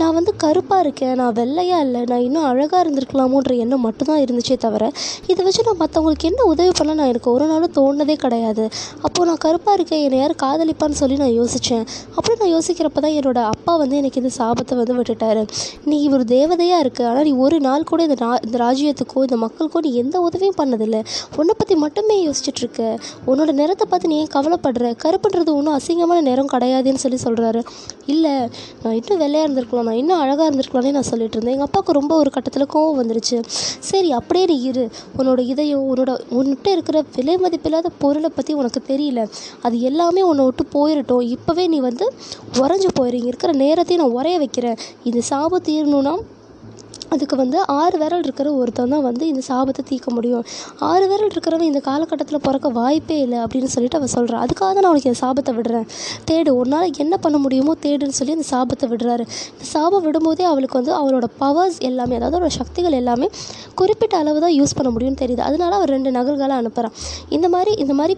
நான் 0.00 0.14
வந்து 0.18 0.32
கருப்பாக 0.44 0.84
இருக்கேன் 0.84 1.14
நான் 1.20 1.34
வெள்ளையாக 1.40 1.84
இல்லை 1.86 2.00
நான் 2.12 2.24
இன்னும் 2.26 2.46
அழகாக 2.50 2.80
இருந்திருக்கலாமோன்ற 2.84 3.52
எண்ணம் 3.64 3.84
மட்டும்தான் 3.86 4.22
இருந்துச்சே 4.24 4.56
தவிர 4.64 4.84
இதை 5.32 5.40
வச்சு 5.46 5.66
நான் 5.68 5.80
மற்றவங்களுக்கு 5.82 6.28
என்ன 6.30 6.40
உதவி 6.52 6.72
பண்ண 6.78 6.94
நான் 7.00 7.10
எனக்கு 7.12 7.30
ஒரு 7.36 7.46
நாளும் 7.52 7.74
தோணுனதே 7.78 8.16
கிடையாது. 8.24 8.64
அப்போது 9.06 9.26
நான் 9.30 9.40
கருப்பாக 9.46 9.76
இருக்கேன் 9.78 10.02
என்னை 10.06 10.18
யார் 10.22 10.34
காதலிப்பான்னு 10.44 10.98
சொல்லி 11.02 11.16
நான் 11.22 11.34
யோசித்தேன் 11.40 11.84
அப்படி 12.16 12.34
நான் 12.42 12.52
யோசிக்கிறப்ப 12.56 13.00
தான் 13.06 13.16
என்னோடய 13.18 13.52
அப்பா 13.54 13.72
வந்து 13.82 13.98
எனக்கு 14.02 14.20
இந்த 14.22 14.32
சாபத்தை 14.38 14.74
வந்து 14.80 14.96
விட்டுட்டாரு. 14.98 15.42
நீ 15.90 15.98
ஒரு 16.16 16.24
தேவதையாக 16.34 16.84
இருக்க 16.84 17.00
ஆனால் 17.10 17.26
நீ 17.28 17.32
ஒரு 17.46 17.58
நாள் 17.66 17.88
கூட 17.90 18.00
இந்த 18.08 18.16
ரா 18.24 18.30
இந்த 18.46 18.56
ராஜ்யத்துக்கோ 18.64 19.22
இந்த 19.28 19.38
மக்களுக்கோ 19.44 19.80
நீ 19.86 19.92
எந்த 20.02 20.16
உதவியும் 20.26 20.58
பண்ணதில்லை. 20.60 21.00
உன்னை 21.38 21.54
பற்றி 21.60 21.74
மட்டுமே 21.84 22.16
யோசிச்சுட்டு 22.26 22.62
இருக்க. 22.64 22.80
உன்னோட 23.30 23.50
நிறத்தை 23.60 23.86
பார்த்து 23.90 24.10
நீ 24.12 24.18
ஏன் 24.22 24.32
கவலைப்படுற? 24.36 24.90
கருப்புன்றது 25.04 25.52
ஒன்றும் 25.58 25.76
அசிங்கமான 25.78 26.22
நிறம் 26.30 26.43
கிடையாதுன்னு 26.52 27.02
சொல்லி 27.04 27.18
சொல்கிறாரு 27.24 27.62
இல்லை 28.06 28.32
நான் 28.82 28.94
இன்னும் 28.94 29.18
வெள்ளையாக 29.18 29.46
இருந்திருக்கலாம் 29.48 29.82
நான் 29.82 29.94
இன்னும் 29.94 30.18
அழகாக 30.18 30.50
இருந்திருக்கலாம்னே 30.50 30.90
நான் 30.90 31.10
சொல்லிட்டு 31.10 31.36
இருந்தேன். 31.36 31.54
எங்கள் 31.54 31.66
அப்பாவுக்கு 31.66 31.92
ரொம்ப 31.92 32.16
ஒரு 32.16 32.30
கட்டத்தில் 32.30 32.72
கோவம் 32.74 32.98
வந்துருச்சு. 33.00 33.38
சரி 33.90 34.12
அப்படியே 34.12 34.46
நீ 34.46 34.62
இரு. 34.62 34.88
உன்னோட 35.18 35.38
இதயம் 35.38 35.94
உன்னோட 35.94 36.12
உன்கிட்ட 36.30 36.68
இருக்கிற 36.68 37.04
விலை 37.16 37.36
மதிப்பில்லாத 37.36 37.86
பொருளை 37.98 38.30
பற்றி 38.34 38.54
உனக்கு 38.54 38.82
தெரியல. 38.88 39.28
அது 39.62 39.80
எல்லாமே 39.80 40.22
உன்னை 40.22 40.44
விட்டு 40.44 40.64
போயிடட்டும் 40.74 41.36
இப்போவே 41.36 41.66
நீ 41.68 41.78
வந்து 41.78 42.12
உறைஞ்சு 42.52 42.88
போயிரு. 43.00 43.24
இருக்கிற 43.24 43.52
நேரத்தையும் 43.52 44.04
நான் 44.04 44.16
உரைய 44.18 44.36
வைக்கிறேன். 44.36 44.76
இந்த 45.04 45.20
சாபம் 45.20 45.66
தீரணும்னா 45.66 46.14
அதுக்கு 47.14 47.36
வந்து 47.42 47.58
ஆறு 47.80 47.96
விரல் 48.02 48.24
இருக்கிற 48.26 48.48
ஒருத்தன் 48.60 48.92
தான் 48.94 49.04
வந்து 49.08 49.24
இந்த 49.32 49.42
சாபத்தை 49.50 49.84
தீர்க்க 49.90 50.08
முடியும். 50.16 50.44
ஆறு 50.90 51.04
விரல் 51.12 51.32
இருக்கிறவன் 51.34 51.68
இந்த 51.70 51.82
காலகட்டத்தில் 51.88 52.42
பிறக்க 52.46 52.68
வாய்ப்பே 52.80 53.18
இல்லை 53.24 53.38
அப்படின்னு 53.44 53.70
சொல்லிட்டு 53.74 53.98
அவன் 54.00 54.14
சொல்கிறான் 54.16 54.42
அதுக்காக 54.46 54.70
தான் 54.76 54.84
நான் 54.86 54.92
உனக்கு 54.94 55.10
இந்த 55.10 55.20
சாபத்தை 55.24 55.54
விடுறேன். 55.58 55.86
தேடு 56.30 56.52
உன்னால் 56.60 56.88
என்ன 57.04 57.14
பண்ண 57.24 57.38
முடியுமோ 57.44 57.74
தேடுன்னு 57.86 58.18
சொல்லி 58.20 58.36
அந்த 58.38 58.48
சாபத்தை 58.52 58.88
விடுறாரு. 58.92 59.26
இந்த 59.54 59.66
சாபம் 59.74 60.04
விடும்போதே 60.08 60.46
அவளுக்கு 60.52 60.78
வந்து 60.80 60.94
அவளோட 61.00 61.28
பவர்ஸ் 61.42 61.80
எல்லாமே 61.90 62.16
அதாவது 62.20 62.38
அவளோட 62.38 62.54
சக்திகள் 62.60 62.98
எல்லாமே 63.00 63.28
குறிப்பிட்ட 63.80 64.14
அளவு 64.22 64.38
தான் 64.46 64.56
யூஸ் 64.60 64.76
பண்ண 64.78 64.90
முடியும்னு 64.94 65.20
தெரியுது. 65.24 65.42
அதனால 65.48 65.74
அவர் 65.80 65.94
ரெண்டு 65.96 66.10
நகல்களை 66.18 66.56
அனுப்புகிறான் 66.62 66.96
இந்த 67.36 67.46
மாதிரி 67.56 67.74
இந்த 67.84 67.94
மாதிரி 68.00 68.14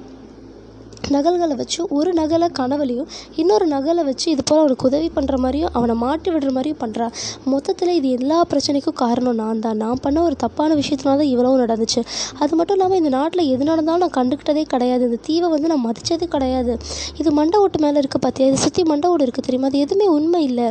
நகல்களை 1.17 1.55
வச்சு 1.61 1.81
ஒரு 1.99 2.11
நகலை 2.21 2.49
கனவுலையும் 2.59 3.09
இன்னொரு 3.43 3.67
நகலை 3.75 4.03
வச்சு 4.09 4.27
இது 4.35 4.43
போல் 4.49 4.61
அவனுக்கு 4.63 4.87
உதவி 4.91 5.09
பண்ணுற 5.17 5.37
மாதிரியும் 5.45 5.73
அவனை 5.79 5.95
மாட்டி 6.05 6.29
விடுற 6.35 6.51
மாதிரியும் 6.57 6.81
பண்ணுறான் 6.83 7.13
மொத்தத்தில் 7.53 7.93
இது 7.99 8.09
எல்லா 8.19 8.39
பிரச்சனைக்கும் 8.51 8.97
காரணம் 9.05 9.39
நான் 9.43 9.63
தான். 9.67 9.79
நான் 9.85 10.01
பண்ண 10.05 10.19
ஒரு 10.29 10.37
தப்பான 10.45 10.75
விஷயத்தினால 10.81 11.19
தான் 11.23 11.31
இவ்வளவு 11.35 11.61
நடந்துச்சு. 11.65 12.01
அது 12.43 12.53
மட்டும் 12.59 12.77
இல்லாமல் 12.77 13.01
இந்த 13.03 13.13
நாட்டில் 13.19 13.45
எது 13.55 13.65
நடந்தாலும் 13.71 14.05
நான் 14.05 14.17
கண்டுக்கிட்டதே 14.19 14.65
கிடையாது. 14.75 15.03
இந்த 15.09 15.19
தீவை 15.29 15.51
வந்து 15.55 15.71
நான் 15.73 15.85
மதித்ததே 15.89 16.29
கிடையாது. 16.37 16.73
இது 17.21 17.31
மண்டை 17.39 17.59
ஓட்டு 17.65 17.81
மேலே 17.85 17.99
இருக்க 18.03 18.21
பார்த்தியா 18.27 18.49
இதை 18.51 18.61
சுற்றி 18.65 18.85
மண்டை 18.93 19.11
ஓடு 19.15 19.25
இருக்குது 19.27 19.47
தெரியுமா? 19.49 19.71
அது 19.73 19.83
எதுவுமே 19.87 20.09
உண்மை 20.17 20.43
இல்லை. 20.49 20.69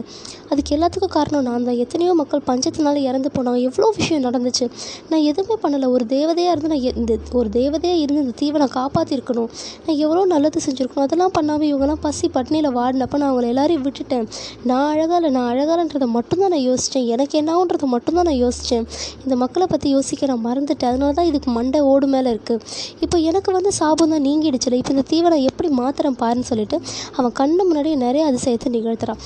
அதுக்கு 0.51 0.73
எல்லாத்துக்கும் 0.77 1.13
காரணம் 1.17 1.45
நான் 1.49 1.67
தான். 1.69 1.79
எத்தனையோ 1.85 2.13
மக்கள் 2.21 2.43
பஞ்சத்தினால 2.49 3.03
இறந்து 3.09 3.29
போனாங்க. 3.37 3.61
எவ்வளோ 3.69 3.89
விஷயம் 3.99 4.25
நடந்துச்சு. 4.27 4.67
நான் 5.11 5.25
எதுவுமே 5.31 5.57
பண்ணலை. 5.63 5.89
ஒரு 5.95 6.05
தேவதையாக 6.15 6.53
இருந்து 6.55 6.71
நான் 6.73 6.83
இந்த 7.01 7.13
ஒரு 7.39 7.49
தேவதையாக 7.59 8.03
இருந்து 8.03 8.23
இந்த 8.25 8.35
தீவை 8.43 8.59
நான் 8.63 8.75
காப்பாற்றிருக்கணும் 8.79 9.49
நான் 9.87 9.99
எவ்வளோ 10.05 10.24
நல்லது 10.33 10.59
செஞ்சுருக்கணும். 10.65 11.05
அதெல்லாம் 11.07 11.33
பண்ணாமல் 11.37 11.67
இவங்கெல்லாம் 11.69 12.01
பசி 12.05 12.27
பட்னியில் 12.35 12.69
வாடினப்ப 12.77 13.19
நான் 13.21 13.29
அவங்கள 13.31 13.47
எல்லாரையும் 13.53 13.83
விட்டுட்டேன். 13.87 14.25
நான் 14.69 14.87
அழகாக 14.93 15.19
இல்லை 15.19 15.31
நான் 15.37 15.49
அழகாலன்றதை 15.53 16.07
மட்டும்தான் 16.17 16.53
நான் 16.55 16.65
யோசித்தேன் 16.69 17.07
எனக்கு 17.15 17.35
என்னாகுன்றதை 17.41 17.89
மட்டும்தான் 17.95 18.27
நான் 18.29 18.39
யோசித்தேன் 18.45 18.85
இந்த 19.23 19.35
மக்களை 19.43 19.67
பற்றி 19.73 19.89
யோசிக்க 19.95 20.31
நான் 20.31 20.43
மறந்துட்டேன். 20.47 20.91
அதனால 20.91 21.13
தான் 21.19 21.29
இதுக்கு 21.31 21.51
மண்டை 21.57 21.81
ஓடு 21.91 22.07
மேலே 22.15 22.29
இருக்குது 22.35 22.63
இப்போ 23.05 23.17
எனக்கு 23.31 23.51
வந்து 23.57 23.73
சாபம் 23.79 24.13
தான் 24.15 24.25
நீங்கிடுச்சுல. 24.29 24.79
இப்போ 24.81 24.93
இந்த 24.95 25.05
தீவை 25.11 25.29
நான் 25.35 25.47
எப்படி 25.51 25.71
மாத்திரம் 25.81 26.19
பாருன்னு 26.23 26.49
சொல்லிட்டு 26.51 26.79
அவன் 27.17 27.35
கண்ணு 27.41 27.61
முன்னாடியே 27.69 27.97
நிறைய 28.05 28.23
அதிசயத்தை 28.31 28.71
நிகழ்த்துறான். 28.77 29.21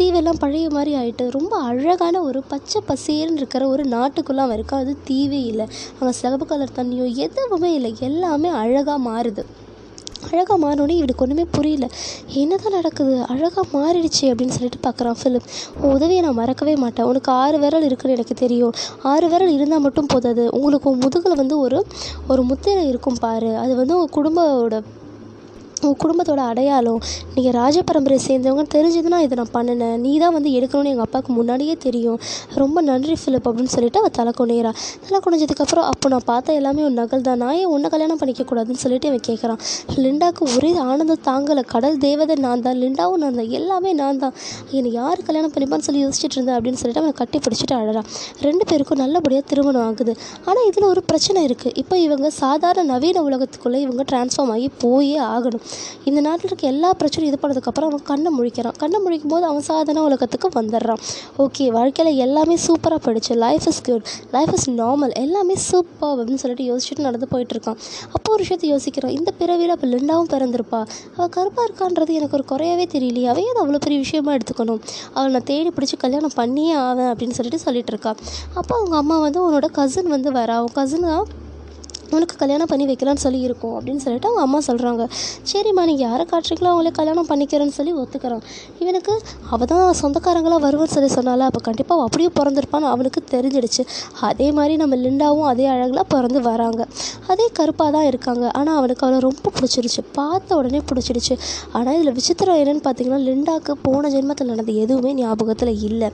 தீவெல்லாம் 0.00 0.38
பழைய 0.42 0.66
மாதிரி 0.76 0.92
ஆகிட்டு 1.00 1.24
ரொம்ப 1.38 1.54
அழகான 1.70 2.22
ஒரு 2.28 2.40
பச்சை 2.52 2.80
பசேல்னு 2.90 3.38
இருக்கிற 3.40 3.62
ஒரு 3.72 3.84
நாட்டுக்குள்ளே 3.96 4.42
அவன் 4.44 4.56
இருக்கான். 4.58 4.82
அது 4.84 4.94
தீவே 5.08 5.40
இல்லை. 5.50 5.66
அவன் 6.00 6.16
சிவப்பு 6.20 6.46
கலர் 6.52 6.76
தண்ணியோ 6.78 7.06
எதுவுமே 7.26 7.72
இல்லை. 7.78 7.92
எல்லாமே 8.08 8.50
அழகாக 8.62 8.98
மாறுது. 9.08 9.44
அழகாக 10.32 10.66
மாறினோடனே 10.66 10.96
இவனுக்கு 10.96 11.24
ஒன்றுமே 11.24 11.46
புரியல. 11.50 11.88
என்னதான் 12.26 12.72
நடக்குது? 12.72 13.24
அழகாக 13.28 13.78
மாறிடுச்சு 13.78 14.24
அப்படின்னு 14.30 14.56
சொல்லிட்டு 14.56 14.88
பார்க்குறான் 14.88 15.16
ஃபிலிப் 15.22 15.48
உன் 15.80 15.92
உதவியை 15.92 16.22
நான் 16.22 16.34
மறக்கவே 16.34 16.76
மாட்டேன். 16.76 17.06
உனக்கு 17.06 17.32
ஆறு 17.32 17.58
விரல் 17.58 17.84
இருக்குன்னு 17.84 18.16
எனக்கு 18.16 18.34
தெரியும். 18.34 18.72
ஆறு 19.02 19.28
விரல் 19.28 19.52
இருந்தால் 19.52 19.80
மட்டும் 19.80 20.06
போதாது. 20.06 20.48
உங்களுக்கு 20.50 20.90
உன் 20.90 20.98
முதுகில் 20.98 21.36
வந்து 21.36 21.58
ஒரு 21.58 21.86
ஒரு 22.28 22.42
முத்திரை 22.42 22.88
இருக்கும் 22.88 23.16
பாரு. 23.20 23.56
அது 23.56 23.76
வந்து 23.76 23.96
உங்கள் 23.96 24.14
குடும்பத்தோட 24.16 24.82
உன் 25.88 25.98
குடும்பத்தோட 26.02 26.40
அடையாளம் 26.52 27.00
நீங்கள் 27.34 27.54
ராஜ 27.58 27.76
பரம்பரை 27.88 28.18
சேர்ந்தவங்க 28.26 28.64
தெரிஞ்சதுன்னா 28.76 29.18
இதை 29.26 29.36
நான் 29.40 29.52
பண்ணினேன். 29.56 29.96
நீ 30.04 30.12
தான் 30.22 30.34
வந்து 30.36 30.50
எடுக்கணும்னு 30.58 30.90
எங்கள் 30.92 31.06
அப்பாவுக்கு 31.06 31.32
முன்னாடியே 31.38 31.74
தெரியும். 31.86 32.18
ரொம்ப 32.62 32.80
நன்றி 32.90 33.14
ஃபிலிப் 33.22 33.46
அப்படின்னு 33.48 33.72
சொல்லிட்டு 33.76 34.00
அவள் 34.02 34.14
தலை 34.18 34.32
குனிகிறா 34.40 34.72
தலை 35.06 35.20
குனிஞ்சதுக்கப்புறம் 35.26 35.86
அப்போ 35.92 36.08
நான் 36.14 36.26
பார்த்த 36.30 36.58
எல்லாமே 36.60 36.82
ஒரு 36.88 36.94
நகல் 37.00 37.24
தான். 37.28 37.40
நான் 37.44 37.56
ஏன் 37.60 37.70
ஒன்றை 37.74 37.90
கல்யாணம் 37.94 38.20
பண்ணிக்க 38.22 38.46
கூடாதுன்னு 38.50 38.82
சொல்லிட்டு 38.84 39.08
அவன் 39.12 39.24
கேட்குறான் 39.28 39.60
லிண்டாவுக்கு 40.04 40.42
ஒரே 40.56 40.70
ஆனந்தம் 40.90 41.22
தாங்கலை. 41.30 41.64
கடல் 41.74 41.98
தேவதை 42.06 42.36
நான் 42.46 42.64
தான் 42.66 42.78
லிண்டாவும் 42.82 43.22
நான் 43.24 43.38
தான் 43.40 43.50
எல்லாமே 43.60 43.92
நான் 44.02 44.20
தான். 44.24 44.34
என்னை 44.78 44.92
யார் 45.00 45.26
கல்யாணம் 45.28 45.54
பண்ணிப்பான்னு 45.56 45.86
சொல்லி 45.88 46.02
யோசிச்சுட்டு 46.04 46.36
இருந்தேன் 46.38 46.56
அப்படின்னு 46.58 46.80
சொல்லிட்டு 46.82 47.02
அவனை 47.04 47.16
கட்டி 47.22 47.40
பிடிச்சிட்டு 47.46 47.76
அழறான். 47.80 48.08
ரெண்டு 48.46 48.64
பேருக்கும் 48.70 49.02
நல்லபடியாக 49.04 49.46
திருமணம் 49.52 49.84
ஆகுது. 49.88 50.14
ஆனால் 50.48 50.64
இதில் 50.70 50.88
ஒரு 50.92 51.02
பிரச்சனை 51.10 51.40
இருக்குது 51.48 51.76
இப்போ 51.82 51.94
இவங்க 52.06 52.30
சாதாரண 52.42 52.86
நவீன 52.94 53.22
உலகத்துக்குள்ளே 53.28 53.80
இவங்க 53.86 54.02
ட்ரான்ஸ்ஃபார்ம் 54.12 54.52
ஆகி 54.56 54.68
போயே 54.84 55.18
ஆகணும். 55.34 55.64
இந்த 56.10 56.20
நாட்டில் 56.26 56.48
இருக்க 56.50 56.66
எல்லா 56.74 56.90
பிரச்சனையும் 57.00 57.30
இது 57.32 57.40
பண்ணதுக்கப்புறம் 57.42 57.88
அவன் 57.90 58.04
கண்ணை 58.10 58.30
முழிக்கிறான். 58.38 58.76
கண்ணை 58.82 59.00
முழிக்கும் 59.04 59.32
போது 59.34 59.46
அவன் 59.50 59.66
சாதனை 59.70 60.02
உலகத்துக்கு 60.08 60.48
வந்துடுறான். 60.60 61.02
ஓகே 61.44 61.66
வாழ்க்கையில் 61.78 62.20
எல்லாமே 62.26 62.56
சூப்பராக 62.66 63.00
போயிடுச்சு. 63.06 63.32
Life 63.44 63.66
is 63.72 63.82
good 63.88 64.06
life 64.36 64.54
is 64.58 64.68
normal 64.82 65.14
எல்லாமே 65.24 65.56
சூப்பர் 65.68 66.16
அப்படின்னு 66.18 66.42
சொல்லிட்டு 66.44 66.66
யோசிச்சுட்டு 66.70 67.06
நடந்து 67.08 67.28
போயிட்டுருக்கான் 67.34 67.78
அப்போ 68.14 68.28
ஒரு 68.34 68.42
விஷயத்தை 68.44 68.68
யோசிக்கிறான். 68.74 69.14
இந்த 69.18 69.30
பிறவியில் 69.40 69.74
அப்போ 69.76 69.88
லிண்டாவும் 69.94 70.30
பிறந்திருப்பா. 70.34 70.80
அவள் 71.16 71.32
கருப்பாக 71.38 71.66
இருக்கான்றது 71.68 72.12
எனக்கு 72.20 72.36
ஒரு 72.40 72.46
குறையவே 72.52 72.86
தெரியலையே. 72.96 73.28
அவன் 73.32 73.50
அதை 73.52 73.60
அவ்வளோ 73.64 73.82
பெரிய 73.86 73.98
விஷயமா 74.04 74.32
எடுத்துக்கணும்? 74.38 74.80
அவள் 75.16 75.34
நான் 75.36 75.48
தேடி 75.52 75.72
பிடிச்சி 75.76 75.96
கல்யாணம் 76.04 76.36
பண்ணியே 76.40 76.74
ஆவேன் 76.86 77.10
அப்படின்னு 77.12 77.36
சொல்லிட்டு 77.38 77.64
சொல்லிட்டு 77.66 77.92
இருக்கா 77.94 78.12
அப்போ 78.58 78.72
அவங்க 78.78 78.96
அம்மா 79.02 79.18
வந்து 79.26 79.40
உன்னோட 79.46 79.68
கசின் 79.78 80.12
வந்து 80.16 80.30
வரா. 80.38 80.56
அவன் 80.60 80.76
கசின் 80.80 81.08
தான் 81.12 81.26
உனக்கு 82.18 82.36
கல்யாணம் 82.42 82.70
பண்ணி 82.72 82.86
வைக்கலான்னு 82.90 83.24
சொல்லி 83.26 83.40
இருக்கும் 83.48 83.74
அப்படின்னு 83.78 84.04
சொல்லிட்டு 84.06 84.30
அவங்க 84.30 84.44
அம்மா 84.48 84.60
சொல்கிறாங்க 84.68 85.02
சரிம்மா 85.52 85.84
நீங்கள் 85.90 86.06
யாரை 86.08 86.26
காட்டுறீங்களோ 86.32 86.70
அவங்களே 86.72 86.94
கல்யாணம் 87.00 87.28
பண்ணிக்கிறேன்னு 87.32 87.76
சொல்லி 87.78 87.94
ஒத்துக்கிறான் 88.02 88.44
இவனுக்கு 88.82 89.14
அவள் 89.54 89.70
தான் 89.72 89.84
சொந்தக்காரங்களாக 90.02 90.60
வருவான்னு 90.66 90.94
சொல்லி 90.96 91.10
சொன்னால 91.18 91.46
அப்போ 91.50 91.60
கண்டிப்பாக 91.68 91.96
அவள் 91.98 92.08
அப்படியே 92.08 92.30
பிறந்திருப்பான்னு 92.38 92.88
அவனுக்கு 92.94 93.20
தெரிஞ்சிடுச்சு. 93.34 93.82
அதே 94.28 94.46
மாதிரி 94.58 94.74
நம்ம 94.82 94.94
லிண்டாவும் 95.04 95.46
அதே 95.52 95.66
அழகில் 95.74 96.08
பிறந்து 96.14 96.40
வராங்க. 96.48 96.82
அதே 97.32 97.46
கருப்பாக 97.58 97.90
தான் 97.96 98.06
இருக்காங்க. 98.10 98.44
ஆனால் 98.58 98.76
அவனுக்கு 98.80 99.04
அவளை 99.06 99.18
ரொம்ப 99.26 99.50
பிடிச்சிருச்சு 99.56 100.02
பார்த்த 100.18 100.56
உடனே 100.60 100.80
பிடிச்சிடுச்சு. 100.90 101.34
ஆனால் 101.78 101.96
இதில் 101.98 102.14
விசித்திரம் 102.18 102.58
என்னன்னு 102.62 102.82
பார்த்தீங்கன்னா 102.86 103.20
லிண்டாவுக்கு 103.28 103.74
போன 103.86 104.10
ஜென்மத்தில் 104.14 104.50
நடந்த 104.52 104.72
எதுவுமே 104.84 105.12
ஞாபகத்தில் 105.20 105.72
இல்லை. 105.88 106.08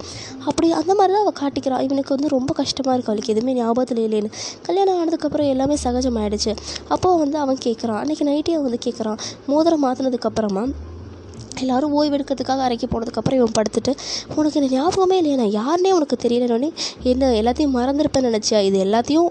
அப்படி 0.48 0.68
அந்த 0.80 0.92
மாதிரி 0.98 1.12
தான் 1.16 1.24
அவள் 1.26 1.38
காட்டிக்கிறான் 1.42 1.84
இவனுக்கு 1.86 2.14
வந்து 2.16 2.30
ரொம்ப 2.36 2.50
கஷ்டமாக 2.60 2.94
இருக்கு 2.96 3.12
அவளுக்கு. 3.12 3.32
எதுவுமே 3.36 3.54
ஞாபகத்தில் 3.60 4.02
இல்லைன்னு. 4.06 4.30
கல்யாணம் 4.68 4.98
ஆனதுக்கப்புறம் 5.00 5.50
எல்லாமே 5.54 5.76
சகஜமாயிடுச்சு. 5.88 6.54
அப்போது 6.88 7.18
வந்து 7.18 7.38
அவன் 7.38 7.64
கேட்குறான் 7.64 8.00
அன்றைக்கி 8.02 8.26
நைட்டே 8.30 8.54
அவன் 8.58 8.68
வந்து 8.70 8.84
கேட்குறான் 8.86 9.18
மோதிரம் 9.46 9.84
மாற்றினதுக்கப்புறமா 9.86 10.64
எல்லோரும் 11.62 11.94
ஓய்வு 11.98 12.14
எடுக்கிறதுக்காக 12.16 12.88
போனதுக்கப்புறம் 12.92 13.38
இவன் 13.40 13.54
படுத்துட்டு 13.58 13.92
உனக்கு 14.36 14.58
என்ன 14.60 14.68
ஞாபகமே 14.74 15.16
இல்லையா? 15.20 15.36
நான் 15.36 15.54
யாருனே 15.60 15.90
உனக்கு 15.90 16.16
தெரியலனோடனே 16.24 16.68
என்ன 17.02 17.30
எல்லாத்தையும் 17.40 17.74
மறந்துருப்பேன்னு 17.78 18.30
நினச்சியா? 18.30 18.60
இது 18.68 18.78
எல்லாத்தையும் 18.84 19.28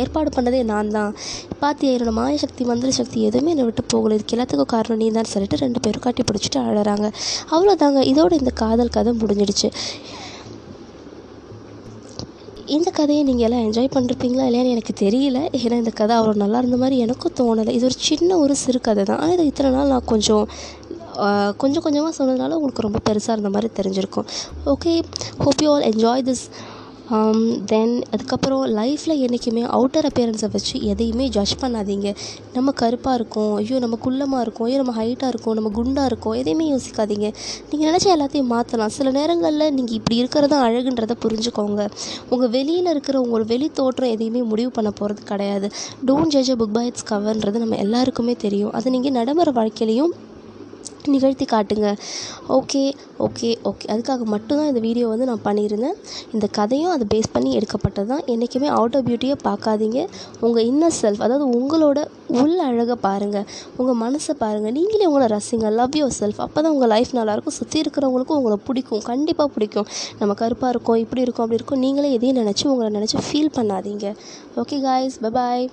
ஏற்பாடு 0.00 0.30
பண்ணதே 0.36 0.60
நான் 0.64 0.90
தான். 0.90 1.14
பார்த்தியா 1.62 1.94
என்னோட 1.94 2.12
மாய 2.18 2.36
சக்தி 2.36 2.64
மந்திர 2.64 2.90
சக்தி 2.90 3.18
எதுவுமே 3.22 3.50
என்னை 3.54 3.64
விட்டு 3.64 3.82
போகல. 3.84 4.14
இதுக்கு 4.14 4.36
எல்லாத்துக்கும் 4.36 4.72
காரணம் 4.74 5.00
நீ 5.02 5.08
தான். 5.10 5.30
சொல்லிட்டு 5.32 5.56
ரெண்டு 5.56 5.80
பேரும் 5.80 6.04
கட்டி 6.06 6.22
பிடிச்சிட்டு 6.28 6.60
அழகிறாங்க 6.64 7.08
அவ்வளோதாங்க 7.50 8.02
இதோட 8.12 8.32
இந்த 8.42 8.50
காதல் 8.62 8.94
கதை 8.96 9.12
முடிஞ்சிடுச்சு. 9.22 9.70
இந்த 12.76 12.88
கதையை 12.90 13.22
நீங்கள் 13.28 13.46
எல்லாம் 13.46 13.64
என்ஜாய் 13.66 13.94
பண்ணிருப்பீங்களா 13.94 14.44
இல்லையான்னு 14.48 14.74
எனக்கு 14.74 14.92
தெரியல. 15.02 15.38
ஏன்னா 15.62 15.76
இந்த 15.82 15.92
கதை 16.00 16.14
அவ்வளோ 16.18 16.34
நல்லா 16.42 16.58
இருந்த 16.62 16.76
மாதிரி 16.82 16.96
எனக்கும் 17.04 17.34
தோணலை. 17.40 17.72
இது 17.78 17.84
ஒரு 17.88 17.96
சின்ன 18.08 18.38
ஒரு 18.44 18.54
சிறு 18.62 18.80
கதை 18.86 19.02
தான். 19.04 19.20
ஆனால் 19.22 19.34
இது 19.36 19.46
இத்தனை 19.50 19.70
நாள் 19.76 19.92
நான் 19.94 20.08
கொஞ்சம் 20.12 20.46
கொஞ்சம் 21.62 21.82
கொஞ்சமாக 21.82 22.12
சொன்னதுனால 22.18 22.56
உங்களுக்கு 22.58 22.86
ரொம்ப 22.86 23.00
பெருசாக 23.08 23.34
இருந்த 23.36 23.50
மாதிரி 23.54 23.68
தெரிஞ்சிருக்கும். 23.78 24.26
Okay 24.72 24.92
hope 25.44 25.60
you 25.64 25.68
all 25.72 25.84
enjoy 25.90 26.24
this 26.28 26.44
Um, 27.12 27.64
then 27.66 28.04
அதுக்கப்புறம் 28.10 28.62
லைஃப்பில் 28.76 29.18
என்றைக்குமே 29.18 29.62
அவுட்டர் 29.62 30.06
அப்பியரன்ஸை 30.08 30.48
வச்சு 30.50 30.82
எதையுமே 30.82 31.28
ஜட்ஜ் 31.28 31.52
பண்ணாதீங்க. 31.60 32.14
நம்ம 32.52 32.70
கருப்பாக 32.70 33.14
இருக்கோம். 33.14 33.54
ஐயோ 33.54 33.78
நம்ம 33.78 33.98
குள்ளமாக 34.04 34.40
இருக்கோம். 34.40 34.66
ஐயோ 34.66 34.76
நம்ம 34.82 34.94
ஹைட்டாக 35.02 35.28
இருக்கோம். 35.28 35.54
நம்ம 35.54 35.70
குண்டாக 35.74 36.04
இருக்கோம். 36.04 36.32
எதையுமே 36.32 36.72
யோசிக்காதீங்க. 36.72 37.34
நீங்கள் 37.70 37.88
நினச்ச 37.90 38.08
எல்லாத்தையும் 38.16 38.50
மாற்றலாம் 38.54 38.88
சில 38.88 39.10
நேரங்களில் 39.10 39.74
நீங்கள் 39.74 39.96
இப்படி 39.96 40.16
இருக்கிறது 40.16 40.56
அழகுன்றதை 40.56 41.16
புரிஞ்சுக்கோங்க. 41.26 41.90
உங்கள் 42.30 42.48
வெளியில் 42.48 42.86
இருக்கிற 42.86 43.20
உங்களோட 43.20 43.46
வெளி 43.46 43.70
தோற்றம் 43.70 44.10
எதையுமே 44.10 44.42
முடிவு 44.42 44.70
பண்ண 44.70 44.90
போகிறது 44.90 45.22
கிடையாது. 45.22 45.70
Don't 46.06 46.26
judge 46.26 46.50
a 46.50 46.54
book 46.54 46.72
by 46.72 46.86
its 46.86 47.10
கவர்ன்றது 47.12 47.58
நம்ம 47.58 47.76
எல்லாருக்குமே 47.76 48.34
தெரியும். 48.34 48.72
அது 48.72 48.90
நீங்கள் 48.90 49.12
நடைமுறை 49.12 49.52
வாழ்க்கையிலையும் 49.52 50.14
நிகழ்த்தி 51.14 51.46
காட்டுங்க. 51.52 51.88
ஓகே 52.56 52.82
ஓகே 53.26 53.50
ஓகே 53.70 53.86
அதுக்காக 53.92 54.24
மட்டும்தான் 54.34 54.68
இந்த 54.70 54.80
வீடியோ 54.86 55.06
வந்து 55.12 55.26
நான் 55.30 55.42
பண்ணியிருந்தேன். 55.44 55.96
இந்த 56.32 56.46
கதையும் 56.58 56.92
அதை 56.94 57.06
பேஸ் 57.14 57.30
பண்ணி 57.32 57.50
எடுக்கப்பட்டது 57.58 58.08
தான் 58.12 58.22
என்றைக்குமே 58.32 58.68
அவுட்டர் 58.68 59.04
பியூட்டியை 59.08 59.36
பார்க்காதீங்க. 59.48 60.00
உங்கள் 60.40 60.66
இன்னர் 60.70 60.96
செல்ஃப் 61.02 61.22
அதாவது 61.26 61.46
உங்களோட 61.58 61.98
உள் 62.40 62.58
அழகை 62.58 62.96
பாருங்கள் 63.06 63.46
உங்கள் 63.76 63.98
மனசை 64.04 64.34
பாருங்கள் 64.44 64.74
நீங்களே 64.78 65.08
உங்களை 65.10 65.28
ரசிங்க. 65.36 65.70
லவ் 65.80 65.98
யுவர் 66.00 66.16
செல்ஃப் 66.20 66.40
அப்போ 66.46 66.58
தான் 66.60 66.72
உங்கள் 66.72 66.92
லைஃப் 66.94 67.12
நல்லாயிருக்கும் 67.20 67.58
சுற்றி 67.60 67.80
இருக்கிறவங்களுக்கும் 67.84 68.38
உங்களை 68.42 68.58
பிடிக்கும். 68.68 69.02
கண்டிப்பாக 69.10 69.50
பிடிக்கும். 69.56 69.88
நம்ம 70.18 70.34
கருப்பாக 70.42 70.74
இருக்கோம் 70.76 71.00
இப்படி 71.04 71.24
இருக்கோம் 71.26 71.46
அப்படி 71.46 71.60
இருக்கும். 71.62 71.82
நீங்களே 71.86 72.12
எதையும் 72.18 72.40
நினச்சி 72.42 72.66
உங்களை 72.74 72.90
நினச்சி 73.00 73.18
ஃபீல் 73.28 73.56
பண்ணாதீங்க. 73.58 74.14
Okay 74.62 74.78
guys 74.86 75.18
bye bye 75.26 75.66